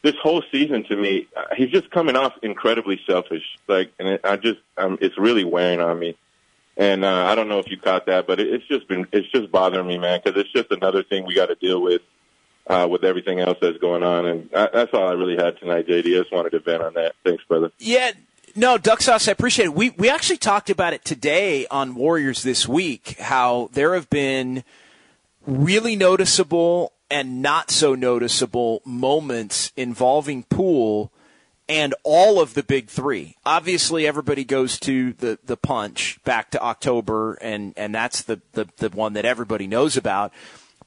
[0.00, 3.44] this whole season to me, uh, he's just coming off incredibly selfish.
[3.68, 6.16] Like, and it, I just, um, it's really wearing on me.
[6.76, 9.28] And uh, I don't know if you caught that, but it, it's just been, it's
[9.32, 12.02] just bothering me, man, because it's just another thing we got to deal with
[12.66, 14.26] uh, with everything else that's going on.
[14.26, 16.06] And I, that's all I really had tonight, JD.
[16.06, 17.14] I just wanted to vent on that.
[17.24, 17.70] Thanks, brother.
[17.78, 18.12] Yeah.
[18.54, 19.74] No, Duck Sauce, I appreciate it.
[19.74, 24.64] We, we actually talked about it today on Warriors this week, how there have been
[25.46, 31.12] really noticeable and not so noticeable moments involving Poole
[31.68, 33.36] and all of the big three.
[33.44, 38.68] Obviously, everybody goes to the, the punch back to October, and, and that's the, the,
[38.76, 40.32] the one that everybody knows about.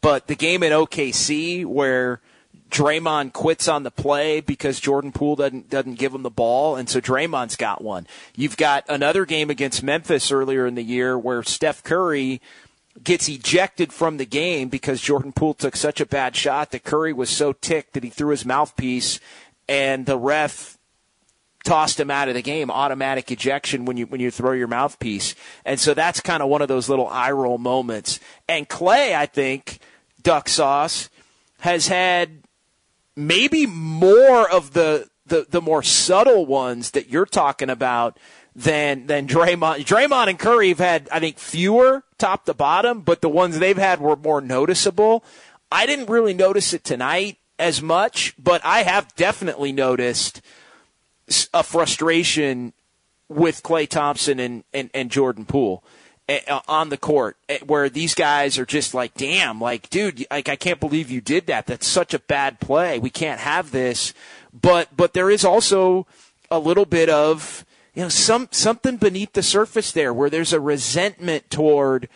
[0.01, 2.21] But the game at OKC where
[2.69, 6.87] Draymond quits on the play because Jordan Poole doesn't doesn't give him the ball, and
[6.87, 8.05] so Draymond's got one.
[8.35, 12.41] You've got another game against Memphis earlier in the year where Steph Curry
[13.03, 17.13] gets ejected from the game because Jordan Poole took such a bad shot that Curry
[17.13, 19.19] was so ticked that he threw his mouthpiece,
[19.67, 20.77] and the ref
[21.63, 22.69] tossed him out of the game.
[22.69, 25.33] Automatic ejection when you when you throw your mouthpiece,
[25.65, 28.19] and so that's kind of one of those little eye roll moments.
[28.47, 29.79] And Klay, I think,
[30.21, 31.09] duck sauce
[31.59, 32.43] has had
[33.15, 38.17] maybe more of the, the, the more subtle ones that you're talking about
[38.55, 39.85] than than Draymond.
[39.85, 43.77] Draymond and Curry have had, I think, fewer top to bottom, but the ones they've
[43.77, 45.23] had were more noticeable.
[45.71, 50.41] I didn't really notice it tonight as much, but I have definitely noticed
[51.53, 52.73] a frustration
[53.27, 55.83] with Klay Thompson and, and, and Jordan Poole.
[56.29, 60.47] Uh, on the court uh, where these guys are just like, damn, like, dude, like,
[60.47, 61.65] I can't believe you did that.
[61.65, 62.99] That's such a bad play.
[62.99, 64.13] We can't have this.
[64.53, 66.05] But, but there is also
[66.51, 67.65] a little bit of,
[67.95, 72.07] you know, some, something beneath the surface there where there's a resentment toward,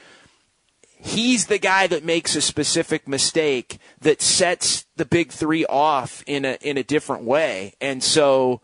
[0.99, 6.45] he's the guy that makes a specific mistake that sets the big three off in
[6.45, 7.73] a, in a different way.
[7.81, 8.61] And so,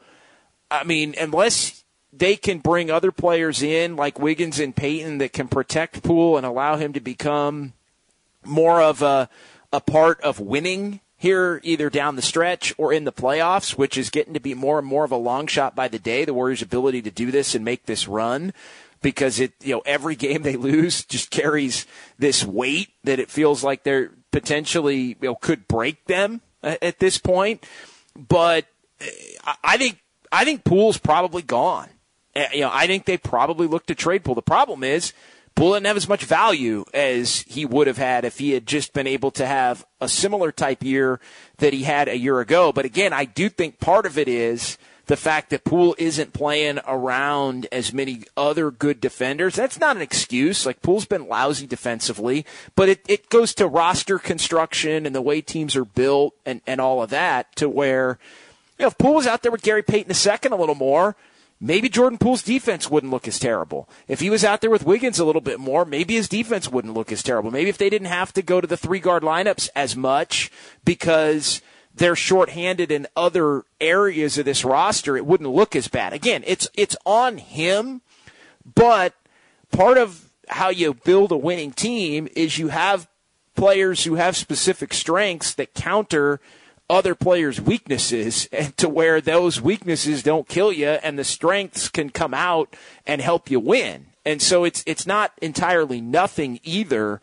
[0.70, 1.79] I mean, unless
[2.12, 6.46] they can bring other players in like Wiggins and Payton that can protect Poole and
[6.46, 7.74] allow him to become
[8.46, 9.30] more of a
[9.72, 14.10] a part of winning here either down the stretch or in the playoffs, which is
[14.10, 16.26] getting to be more and more of a long shot by the day.
[16.26, 18.54] The Warriors' ability to do this and make this run
[19.02, 21.86] because it you know every game they lose just carries
[22.18, 27.18] this weight that it feels like they're potentially you know could break them at this
[27.18, 27.66] point.
[28.16, 28.66] But
[29.00, 30.00] eh, I think
[30.32, 31.90] I think Poole's probably gone.
[32.36, 34.36] Eh, you know, I think they probably look to trade Poole.
[34.36, 35.14] The problem is
[35.56, 38.94] Poole didn't have as much value as he would have had if he had just
[38.94, 41.20] been able to have a similar type year
[41.58, 42.72] that he had a year ago.
[42.72, 46.80] But again, I do think part of it is the fact that Poole isn't playing
[46.88, 49.56] around as many other good defenders.
[49.56, 50.68] That's not an excuse.
[50.68, 55.42] Like Poole's been lousy defensively, but it, it goes to roster construction and the way
[55.42, 58.20] teams are built and, and all of that to where,
[58.78, 61.16] you know, if Poole was out there with Gary Payton II a little more,
[61.60, 63.90] maybe Jordan Poole's defense wouldn't look as terrible.
[64.08, 66.94] If he was out there with Wiggins a little bit more, maybe his defense wouldn't
[66.94, 67.52] look as terrible.
[67.52, 70.52] Maybe if they didn't have to go to the three guard lineups as much
[70.86, 71.62] because
[71.94, 76.14] they're shorthanded in other areas of this roster, it wouldn't look as bad.
[76.14, 78.02] Again, it's it's on him,
[78.64, 79.14] but
[79.72, 83.08] part of how you build a winning team is you have
[83.56, 86.40] players who have specific strengths that counter
[86.90, 92.10] other players' weaknesses and to where those weaknesses don't kill you and the strengths can
[92.10, 92.76] come out
[93.06, 94.08] and help you win.
[94.26, 97.22] And so it's it's not entirely nothing either.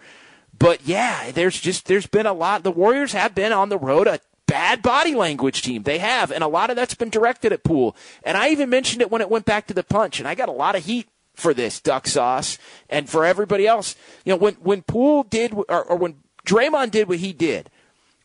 [0.59, 4.07] But yeah, there's just there's been a lot the Warriors have been on the road
[4.07, 5.83] a bad body language team.
[5.83, 7.97] They have, and a lot of that's been directed at Poole.
[8.23, 10.49] And I even mentioned it when it went back to the punch, and I got
[10.49, 13.95] a lot of heat for this duck sauce and for everybody else.
[14.25, 17.71] You know, when when Poole did or, or when Draymond did what he did,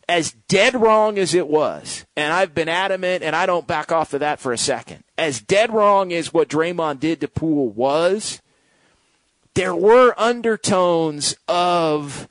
[0.09, 4.13] as dead wrong as it was, and I've been adamant and I don't back off
[4.13, 8.41] of that for a second, as dead wrong as what Draymond did to Poole was,
[9.53, 12.27] there were undertones of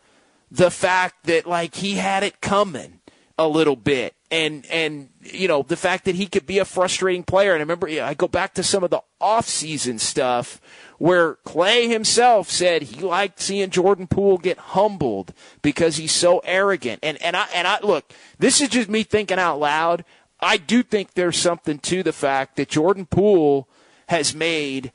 [0.50, 3.00] the fact that like he had it coming
[3.38, 4.14] a little bit.
[4.33, 7.52] And and you know the fact that he could be a frustrating player.
[7.52, 10.61] And I remember I go back to some of the off-season stuff
[11.00, 15.32] where Klay himself said he liked seeing Jordan Poole get humbled
[15.62, 17.00] because he's so arrogant.
[17.02, 20.04] And and I and I look, this is just me thinking out loud.
[20.40, 23.66] I do think there's something to the fact that Jordan Poole
[24.10, 24.92] has made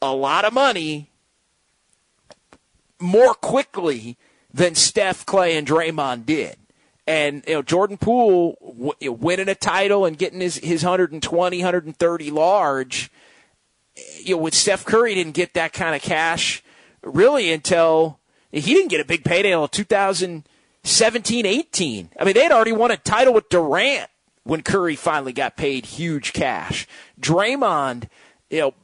[0.00, 1.10] a lot of money
[3.00, 4.16] more quickly
[4.54, 6.56] than Steph, Klay and Draymond did.
[7.04, 12.30] And you know Jordan Poole w- winning a title and getting his his 120, 130
[12.30, 13.10] large
[14.22, 16.62] you know, with Steph Curry didn't get that kind of cash
[17.02, 18.18] really until
[18.50, 22.10] he didn't get a big payday until 2017 18.
[22.18, 24.08] I mean, they'd already won a title with Durant
[24.44, 26.86] when Curry finally got paid huge cash.
[27.20, 28.08] Draymond,
[28.50, 28.74] you know,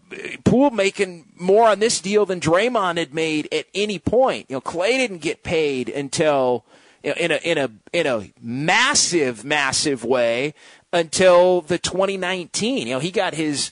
[0.44, 4.46] Poole making more on this deal than Draymond had made at any point.
[4.48, 6.64] You know, Klay didn't get paid until
[7.02, 10.54] you know, in a in a in a massive massive way
[10.92, 12.86] until the 2019.
[12.86, 13.70] You know, he got his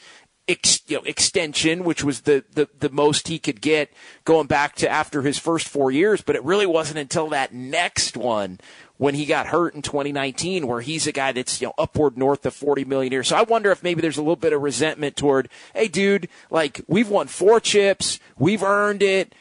[0.52, 3.92] ex, you know, extension, which was the, the, the most he could get
[4.24, 6.22] going back to after his first four years.
[6.22, 8.60] But it really wasn't until that next one
[8.98, 12.46] when he got hurt in 2019 where he's a guy that's, you know, upward north
[12.46, 13.24] of 40 million a year.
[13.24, 16.83] So I wonder if maybe there's a little bit of resentment toward, hey, dude, like
[16.87, 18.20] we've won four chips.
[18.38, 19.35] We've earned it.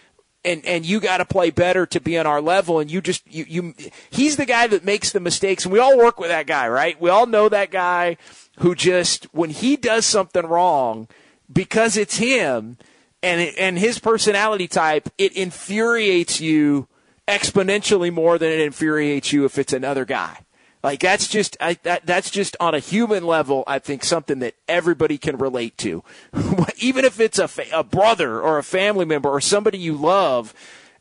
[0.43, 3.23] And and you got to play better to be on our level and you just
[3.31, 3.73] you you
[4.09, 6.99] he's the guy that makes the mistakes and we all work with that guy right?
[6.99, 8.17] We all know that guy
[8.59, 11.07] who just when he does something wrong
[11.51, 12.77] because it's him
[13.21, 16.87] and it, and his personality type it infuriates you
[17.27, 20.39] exponentially more than it infuriates you if it's another guy
[20.83, 23.63] like that's just I, that that's just on a human level.
[23.67, 26.03] I think something that everybody can relate to,
[26.77, 30.53] even if it's a fa- a brother or a family member or somebody you love.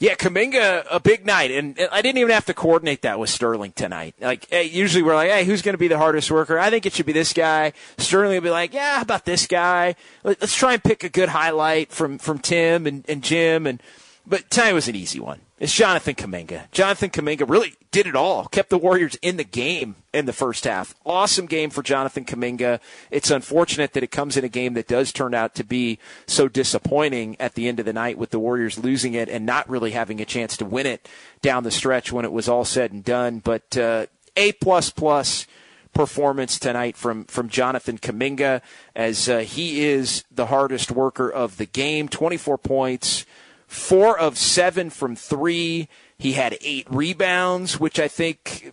[0.05, 3.73] Yeah, Kuminga, a big night, and I didn't even have to coordinate that with Sterling
[3.73, 4.15] tonight.
[4.21, 6.59] Like, hey, usually we're like, hey, who's going to be the hardest worker?
[6.59, 7.73] I think it should be this guy.
[7.97, 9.95] Sterling will be like, yeah, how about this guy?
[10.23, 13.83] Let's try and pick a good highlight from from Tim and, and Jim, and
[14.27, 15.41] but tonight was an easy one.
[15.61, 16.69] It's Jonathan Kuminga.
[16.73, 18.47] Jonathan Kuminga really did it all.
[18.47, 20.97] Kept the Warriors in the game in the first half.
[21.07, 22.81] Awesome game for Jonathan Kuminga.
[23.13, 26.49] It's unfortunate that it comes in a game that does turn out to be so
[26.49, 29.93] disappointing at the end of the night with the Warriors losing it and not really
[29.93, 31.09] having a chance to win it
[31.41, 33.39] down the stretch when it was all said and done.
[33.39, 35.47] But uh, A plus plus
[35.93, 38.61] performance tonight from from Jonathan Kuminga
[38.97, 42.09] as uh, he is the hardest worker of the game.
[42.09, 43.25] 24 points
[43.75, 45.89] four of seven from three.
[46.17, 48.73] He had eight rebounds, which I think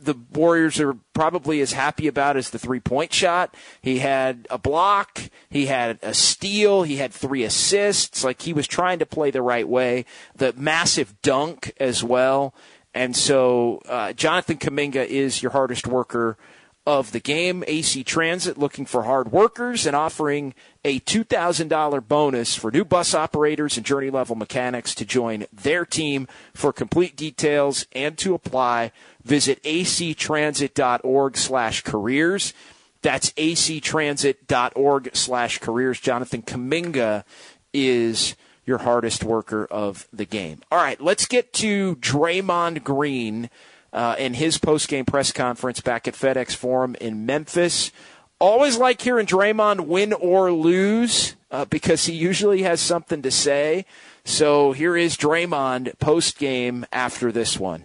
[0.00, 3.54] the Warriors are probably as happy about as the three point shot.
[3.82, 5.20] He had a block,
[5.50, 8.22] he had a steal, he had three assists.
[8.22, 10.04] Like he was trying to play the right way.
[10.36, 12.54] The massive dunk as well.
[12.94, 16.38] And so uh, Jonathan Kuminga is your hardest worker
[16.86, 17.64] of the game.
[17.66, 23.76] AC Transit looking for hard workers and offering a $2,000 bonus for new bus operators
[23.76, 26.28] and journey level mechanics to join their team.
[26.54, 28.92] For complete details and to apply,
[29.24, 32.54] visit actransit.org slash careers.
[33.02, 36.00] That's actransit.org slash careers.
[36.00, 37.24] Jonathan Kuminga
[37.72, 40.60] is your hardest worker of the game.
[40.70, 43.48] All right, let's get to Draymond Green
[43.96, 47.90] uh, in his post-game press conference back at FedEx Forum in Memphis.
[48.38, 53.86] Always like hearing Draymond win or lose uh, because he usually has something to say.
[54.22, 57.84] So here is Draymond post-game after this one.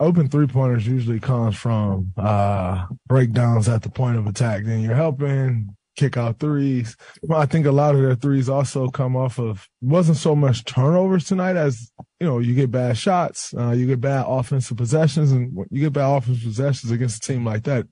[0.00, 4.64] Open three pointers usually comes from uh, breakdowns at the point of attack.
[4.64, 6.96] Then you're helping kick out threes.
[7.30, 11.24] I think a lot of their threes also come off of wasn't so much turnovers
[11.24, 15.56] tonight as you know you get bad shots, uh, you get bad offensive possessions, and
[15.70, 17.86] you get bad offensive possessions against a team like that.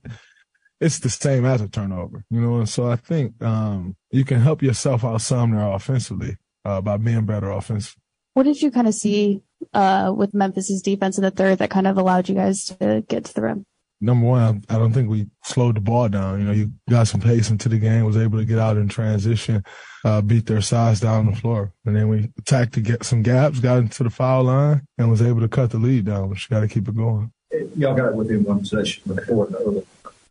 [0.80, 2.58] It's the same as a turnover, you know.
[2.58, 6.96] And so I think um, you can help yourself out some there offensively uh, by
[6.96, 8.02] being better offensively.
[8.34, 9.42] What did you kind of see
[9.74, 13.24] uh, with Memphis's defense in the third that kind of allowed you guys to get
[13.24, 13.66] to the rim?
[14.00, 16.40] Number one, I don't think we slowed the ball down.
[16.40, 18.88] You know, you got some pace into the game, was able to get out in
[18.88, 19.64] transition,
[20.04, 21.72] uh, beat their size down the floor.
[21.84, 25.22] And then we attacked to get some gaps, got into the foul line, and was
[25.22, 27.32] able to cut the lead down, which got to keep it going.
[27.76, 29.48] Y'all got it within one session before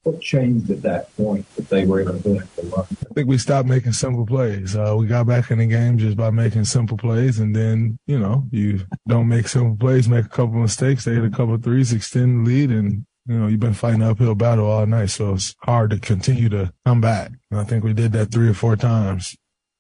[0.07, 2.47] what changed at that point that they were able to do it?
[2.78, 4.76] I think we stopped making simple plays.
[4.76, 8.18] Uh, we got back in the game just by making simple plays, and then you
[8.18, 11.91] know you don't make simple plays, make a couple mistakes, they hit a couple threes,
[11.91, 15.34] extend the lead, and you know, you've been fighting an uphill battle all night, so
[15.34, 17.32] it's hard to continue to come back.
[17.51, 19.36] And I think we did that three or four times.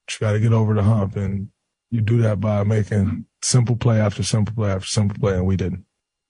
[0.09, 1.49] You got to get over the hump, and
[1.89, 5.55] you do that by making simple play after simple play after simple play, and we
[5.55, 5.85] didn't.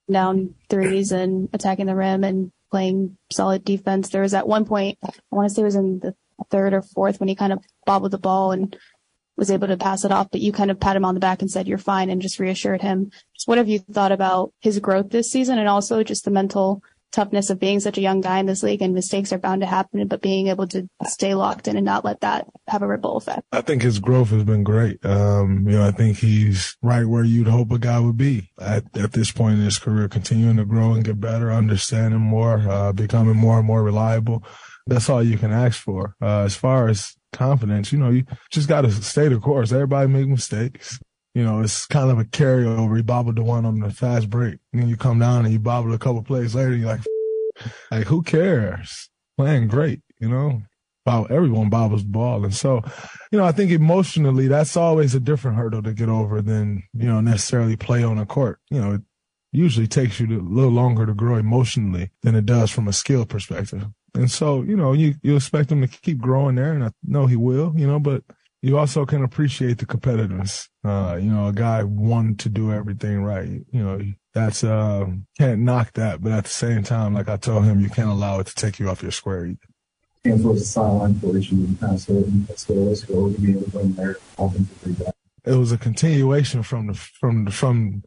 [0.10, 4.10] Down threes and attacking the rim and playing solid defense.
[4.10, 6.16] There was at one point, I want to say it was in the
[6.50, 8.78] third or fourth when he kind of bobbled the ball and
[9.36, 11.42] was able to pass it off, but you kind of pat him on the back
[11.42, 13.12] and said, you're fine and just reassured him.
[13.36, 16.82] Just what have you thought about his growth this season and also just the mental
[17.12, 19.68] toughness of being such a young guy in this league and mistakes are bound to
[19.68, 23.18] happen, but being able to stay locked in and not let that have a ripple
[23.18, 23.42] effect.
[23.52, 25.04] I think his growth has been great.
[25.06, 28.84] Um, you know, I think he's right where you'd hope a guy would be at,
[28.98, 32.94] at this point in his career, continuing to grow and get better, understanding more, uh,
[32.94, 34.44] becoming more and more reliable.
[34.88, 36.16] that's all you can ask for.
[36.22, 39.72] Uh, as far as confidence, you know, you just got to stay the course.
[39.72, 41.00] Everybody make mistakes.
[41.38, 42.98] You know, it's kind of a carryover.
[42.98, 45.60] You bobbled the one on the fast break, and then you come down and you
[45.60, 46.76] bobble a couple plays later.
[46.76, 47.02] You're like,
[47.92, 49.08] like who cares?
[49.38, 50.64] Playing great, you know.
[51.06, 52.82] Everyone bobbles the ball, and so,
[53.32, 57.06] you know, I think emotionally that's always a different hurdle to get over than you
[57.06, 58.60] know necessarily play on a court.
[58.72, 59.02] You know, it
[59.52, 63.28] usually takes you a little longer to grow emotionally than it does from a skill
[63.28, 63.86] perspective.
[64.16, 67.28] And so, you know, you, you expect him to keep growing there, and I know
[67.28, 68.24] he will, you know, but
[68.62, 70.68] you also can appreciate the competitiveness.
[70.84, 73.48] Uh, you know, a guy wanting to do everything right.
[73.72, 74.02] You know,
[74.34, 75.06] that's, uh,
[75.38, 78.40] can't knock that, but at the same time, like I told him, you can't allow
[78.40, 79.60] it to take you off your square either.
[80.26, 83.52] And was a sideline for you, kind of sort of, so let's go to be
[83.52, 85.08] able to win there offensively.
[85.46, 88.04] It was a continuation from the, from the, from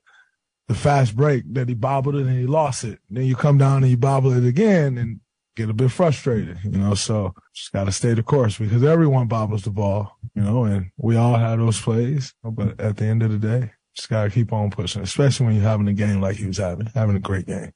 [0.69, 2.99] the fast break that he bobbled it and he lost it.
[3.09, 5.21] Then you come down and you bobble it again and
[5.61, 6.95] get a bit frustrated, you know.
[6.95, 10.91] So just got to stay the course because everyone bobbles the ball, you know, and
[10.97, 12.35] we all have those plays.
[12.43, 15.55] But at the end of the day, just got to keep on pushing, especially when
[15.57, 17.73] you're having a game like he was having, having a great game.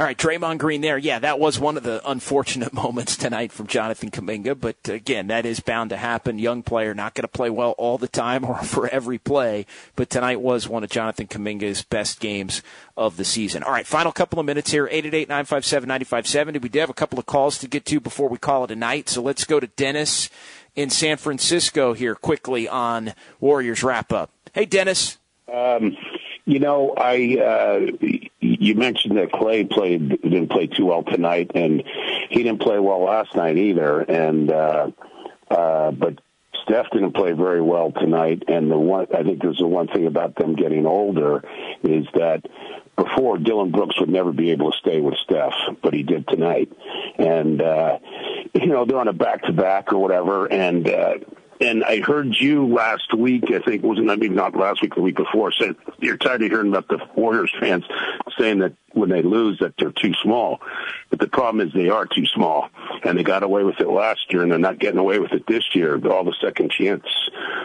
[0.00, 0.96] All right, Draymond Green there.
[0.96, 4.58] Yeah, that was one of the unfortunate moments tonight from Jonathan Kuminga.
[4.58, 6.38] But again, that is bound to happen.
[6.38, 9.66] Young player, not going to play well all the time or for every play.
[9.96, 12.62] But tonight was one of Jonathan Kuminga's best games
[12.96, 13.62] of the season.
[13.62, 14.88] All right, final couple of minutes here.
[14.88, 16.62] 888-957-9570.
[16.62, 18.76] We do have a couple of calls to get to before we call it a
[18.76, 19.10] night.
[19.10, 20.30] So let's go to Dennis
[20.74, 24.30] in San Francisco here quickly on Warriors wrap up.
[24.54, 25.18] Hey, Dennis.
[25.52, 25.94] Um,
[26.46, 28.29] you know, I uh,
[28.60, 31.82] you mentioned that Klay played didn't play too well tonight, and
[32.28, 34.00] he didn't play well last night either.
[34.00, 34.90] And uh,
[35.50, 36.20] uh, but
[36.62, 38.44] Steph didn't play very well tonight.
[38.48, 41.42] And the one I think there's the one thing about them getting older
[41.82, 42.42] is that
[42.96, 46.70] before Dillon Brooks would never be able to stay with Steph, but he did tonight.
[47.18, 47.98] And uh,
[48.52, 50.86] you know they're on a back to back or whatever, and.
[50.86, 51.14] Uh,
[51.60, 55.02] and I heard you last week, I think it was maybe not last week, the
[55.02, 57.84] week before, said you're tired of hearing about the Warriors fans
[58.38, 60.60] saying that when they lose that they're too small.
[61.10, 62.70] But the problem is they are too small.
[63.04, 65.46] And they got away with it last year and they're not getting away with it
[65.46, 66.00] this year.
[66.08, 67.04] All the second chance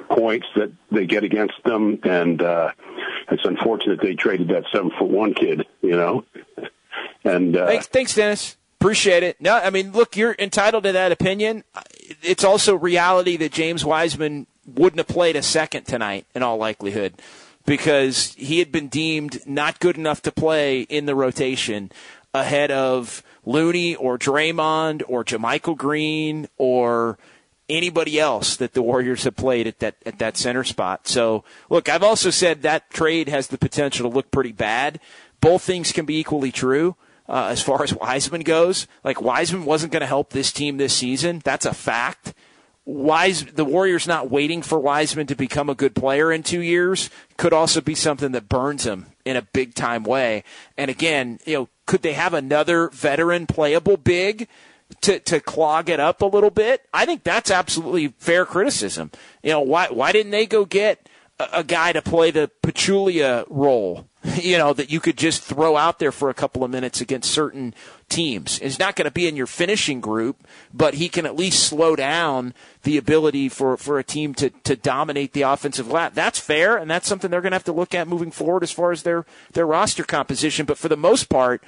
[0.10, 2.72] points that they get against them and uh
[3.32, 6.26] it's unfortunate they traded that seven foot one kid, you know.
[7.24, 8.56] And uh thanks, thanks Dennis.
[8.86, 9.42] Appreciate it.
[9.42, 11.64] No, I mean, look, you're entitled to that opinion.
[12.22, 17.20] It's also reality that James Wiseman wouldn't have played a second tonight in all likelihood
[17.66, 21.92] because he had been deemed not good enough to play in the rotation
[22.32, 27.18] ahead of Looney or Draymond or JaMychal Green or
[27.68, 31.08] anybody else that the Warriors have played at that at that center spot.
[31.08, 35.00] So, look, I've also said that trade has the potential to look pretty bad.
[35.42, 36.96] Both things can be equally true
[37.28, 38.88] uh, as far as Wiseman goes.
[39.04, 41.42] Like Wiseman wasn't going to help this team this season.
[41.44, 42.34] That's a fact.
[42.86, 47.10] Wise, the Warriors not waiting for Wiseman to become a good player in two years
[47.36, 50.44] could also be something that burns him in a big time way.
[50.78, 54.48] And again, you know, could they have another veteran playable big
[55.02, 56.88] to, to clog it up a little bit?
[56.94, 59.10] I think that's absolutely fair criticism.
[59.42, 61.10] You know, why, why didn't they go get
[61.40, 64.08] a, a guy to play the Pachulia role
[64.42, 67.32] you know, that you could just throw out there for a couple of minutes against
[67.32, 67.74] certain
[68.10, 68.60] teams.
[68.60, 71.96] He's not going to be in your finishing group, but he can at least slow
[71.96, 72.54] down
[72.84, 76.14] the ability for, for a team to, to dominate the offensive lap.
[76.14, 78.72] That's fair, and that's something they're going to have to look at moving forward as
[78.72, 80.66] far as their, their roster composition.
[80.66, 81.64] But for the most part,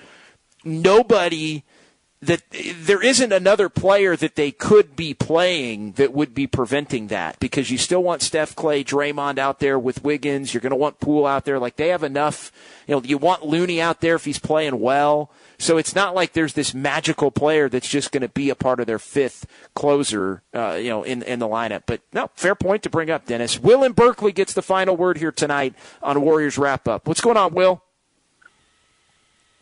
[0.64, 1.64] nobody–
[2.22, 2.42] that
[2.82, 7.70] there isn't another player that they could be playing that would be preventing that because
[7.70, 10.52] you still want Steph Klay, Draymond out there with Wiggins.
[10.52, 11.60] You're going to want Poole out there.
[11.60, 12.52] Like they have enough.
[12.88, 15.32] You know, you want Looney out there if he's playing well.
[15.60, 18.80] So it's not like there's this magical player that's just going to be a part
[18.80, 19.46] of their fifth
[19.76, 21.84] closer, uh, you know, in in the lineup.
[21.86, 23.60] But no, fair point to bring up, Dennis.
[23.60, 27.08] Will in Berkeley gets the final word here tonight on Warriors wrap up.
[27.08, 27.84] What's going on, Will?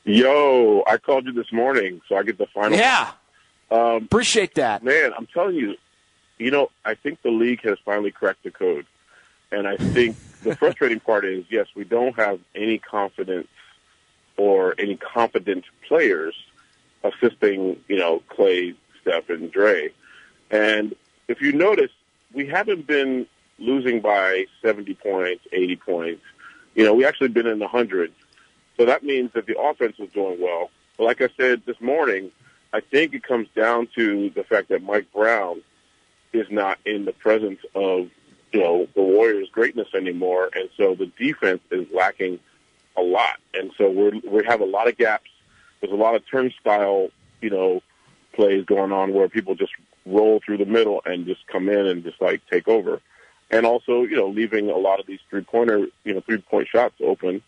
[0.06, 2.78] Yo, I called you this morning, so I get the final.
[2.78, 3.12] Yeah.
[3.72, 4.84] Um, Appreciate that.
[4.84, 5.76] Man, I'm telling you,
[6.38, 8.86] you know, I think the league has finally cracked the code.
[9.52, 13.48] And I think the frustrating part is, yes, we don't have any confidence
[14.38, 16.36] or any competent players
[17.04, 19.90] assisting, you know, Klay, Steph, and Dre.
[20.52, 20.96] And
[21.28, 21.92] if you notice,
[22.32, 23.26] we haven't been
[23.58, 26.22] losing by 70 points, 80 points.
[26.76, 28.14] You know, we actually been in the hundreds
[28.78, 30.70] so that means that the offense is doing well.
[30.98, 32.32] But like I said this morning,
[32.74, 35.62] I think it comes down to the fact that Mike Brown
[36.34, 38.10] is not in the presence of
[38.52, 42.40] you know the Warriors' greatness anymore, and so the defense is lacking
[42.98, 45.30] a lot, and so we're we have a lot of gaps.
[45.82, 47.10] There's a lot of turnstile,
[47.42, 47.82] you know,
[48.34, 49.74] plays going on where people just
[50.06, 53.02] roll through the middle and just come in and just like take over.
[53.52, 56.68] And also, you know, leaving a lot of these three pointer, you know, three point
[56.68, 57.42] shots open.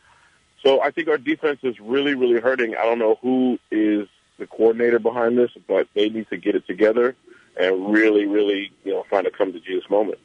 [0.64, 2.76] So I think our defense is really, really hurting.
[2.76, 6.66] I don't know who is the coordinator behind this, but they need to get it
[6.68, 7.16] together
[7.60, 10.20] and really, really, you know, find a come to Jesus moment.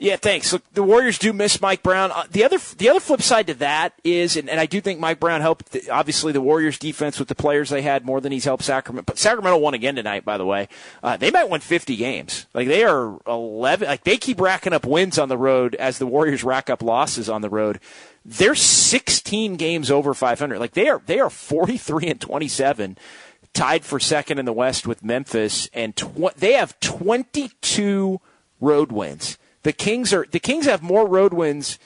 [0.00, 0.52] Yeah, thanks.
[0.52, 2.12] Look, the Warriors do miss Mike Brown.
[2.12, 5.00] Uh, the other the other flip side to that is, and, and I do think
[5.00, 5.72] Mike Brown helped.
[5.72, 9.06] The, obviously, the Warriors defense with the players they had more than he's helped Sacramento.
[9.06, 10.68] But Sacramento won again tonight, by the way.
[11.02, 12.46] Uh, they might win 50 games.
[12.54, 13.88] Like they are 11.
[13.88, 17.28] Like they keep racking up wins on the road as the Warriors rack up losses
[17.28, 17.80] on the road.
[18.24, 20.60] They're 16 games over 500.
[20.60, 22.98] Like they are they are 43 and 27
[23.52, 28.20] tied for second in the West with Memphis, and tw- they have 22
[28.60, 29.38] road wins.
[29.62, 31.78] The Kings are the Kings have more road wins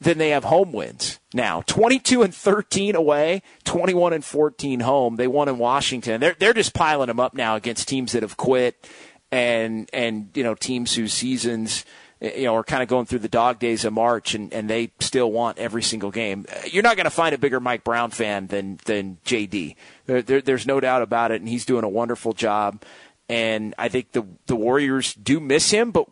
[0.00, 1.62] than they have home wins now.
[1.62, 5.16] 22 and 13 away, 21 and 14 home.
[5.16, 6.20] They won in Washington.
[6.20, 8.88] They're they're just piling them up now against teams that have quit
[9.32, 11.84] and and you know teams whose seasons
[12.20, 14.68] eh, you know are kind of going through the dog days of March and and
[14.68, 16.44] they still want every single game.
[16.48, 19.76] Eh, you're not going to find a bigger Mike Brown fan than than JD.
[20.06, 22.82] There, there, there's no doubt about it and he's doing a wonderful job.
[23.28, 26.06] And I think the the Warriors do miss him, but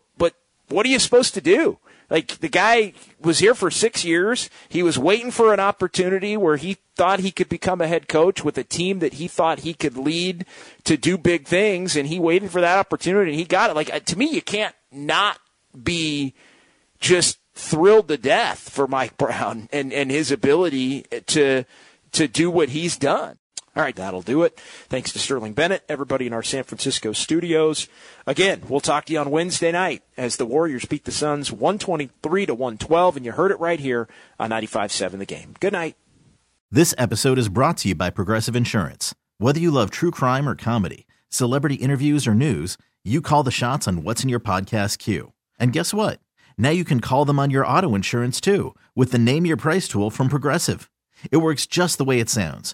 [0.69, 1.79] what are you supposed to do?
[2.09, 4.49] Like the guy was here for six years.
[4.69, 8.43] He was waiting for an opportunity where he thought he could become a head coach
[8.43, 10.45] with a team that he thought he could lead
[10.83, 13.75] to do big things, and he waited for that opportunity and he got it.
[13.75, 15.39] Like uh, to me, you can't not
[15.83, 16.35] be
[16.99, 21.65] just thrilled to death for Mike Brown and, and his ability to
[22.11, 23.37] to do what he's done.
[23.75, 24.57] All right, that'll do it.
[24.87, 27.89] Thanks to Sterling Bennett, everybody in our San Francisco studios.
[28.25, 32.45] Again, we'll talk to you on Wednesday night as the Warriors beat the Suns 123
[32.45, 34.07] to 112, and you heard it right here
[34.39, 35.55] on 95.7 The Game.
[35.59, 35.97] Good night.
[36.71, 39.13] This episode is brought to you by Progressive Insurance.
[39.39, 43.89] Whether you love true crime or comedy, celebrity interviews or news, you call the shots
[43.89, 45.33] on what's in your podcast queue.
[45.59, 46.21] And guess what?
[46.57, 49.89] Now you can call them on your auto insurance too with the Name Your Price
[49.89, 50.89] tool from Progressive.
[51.29, 52.73] It works just the way it sounds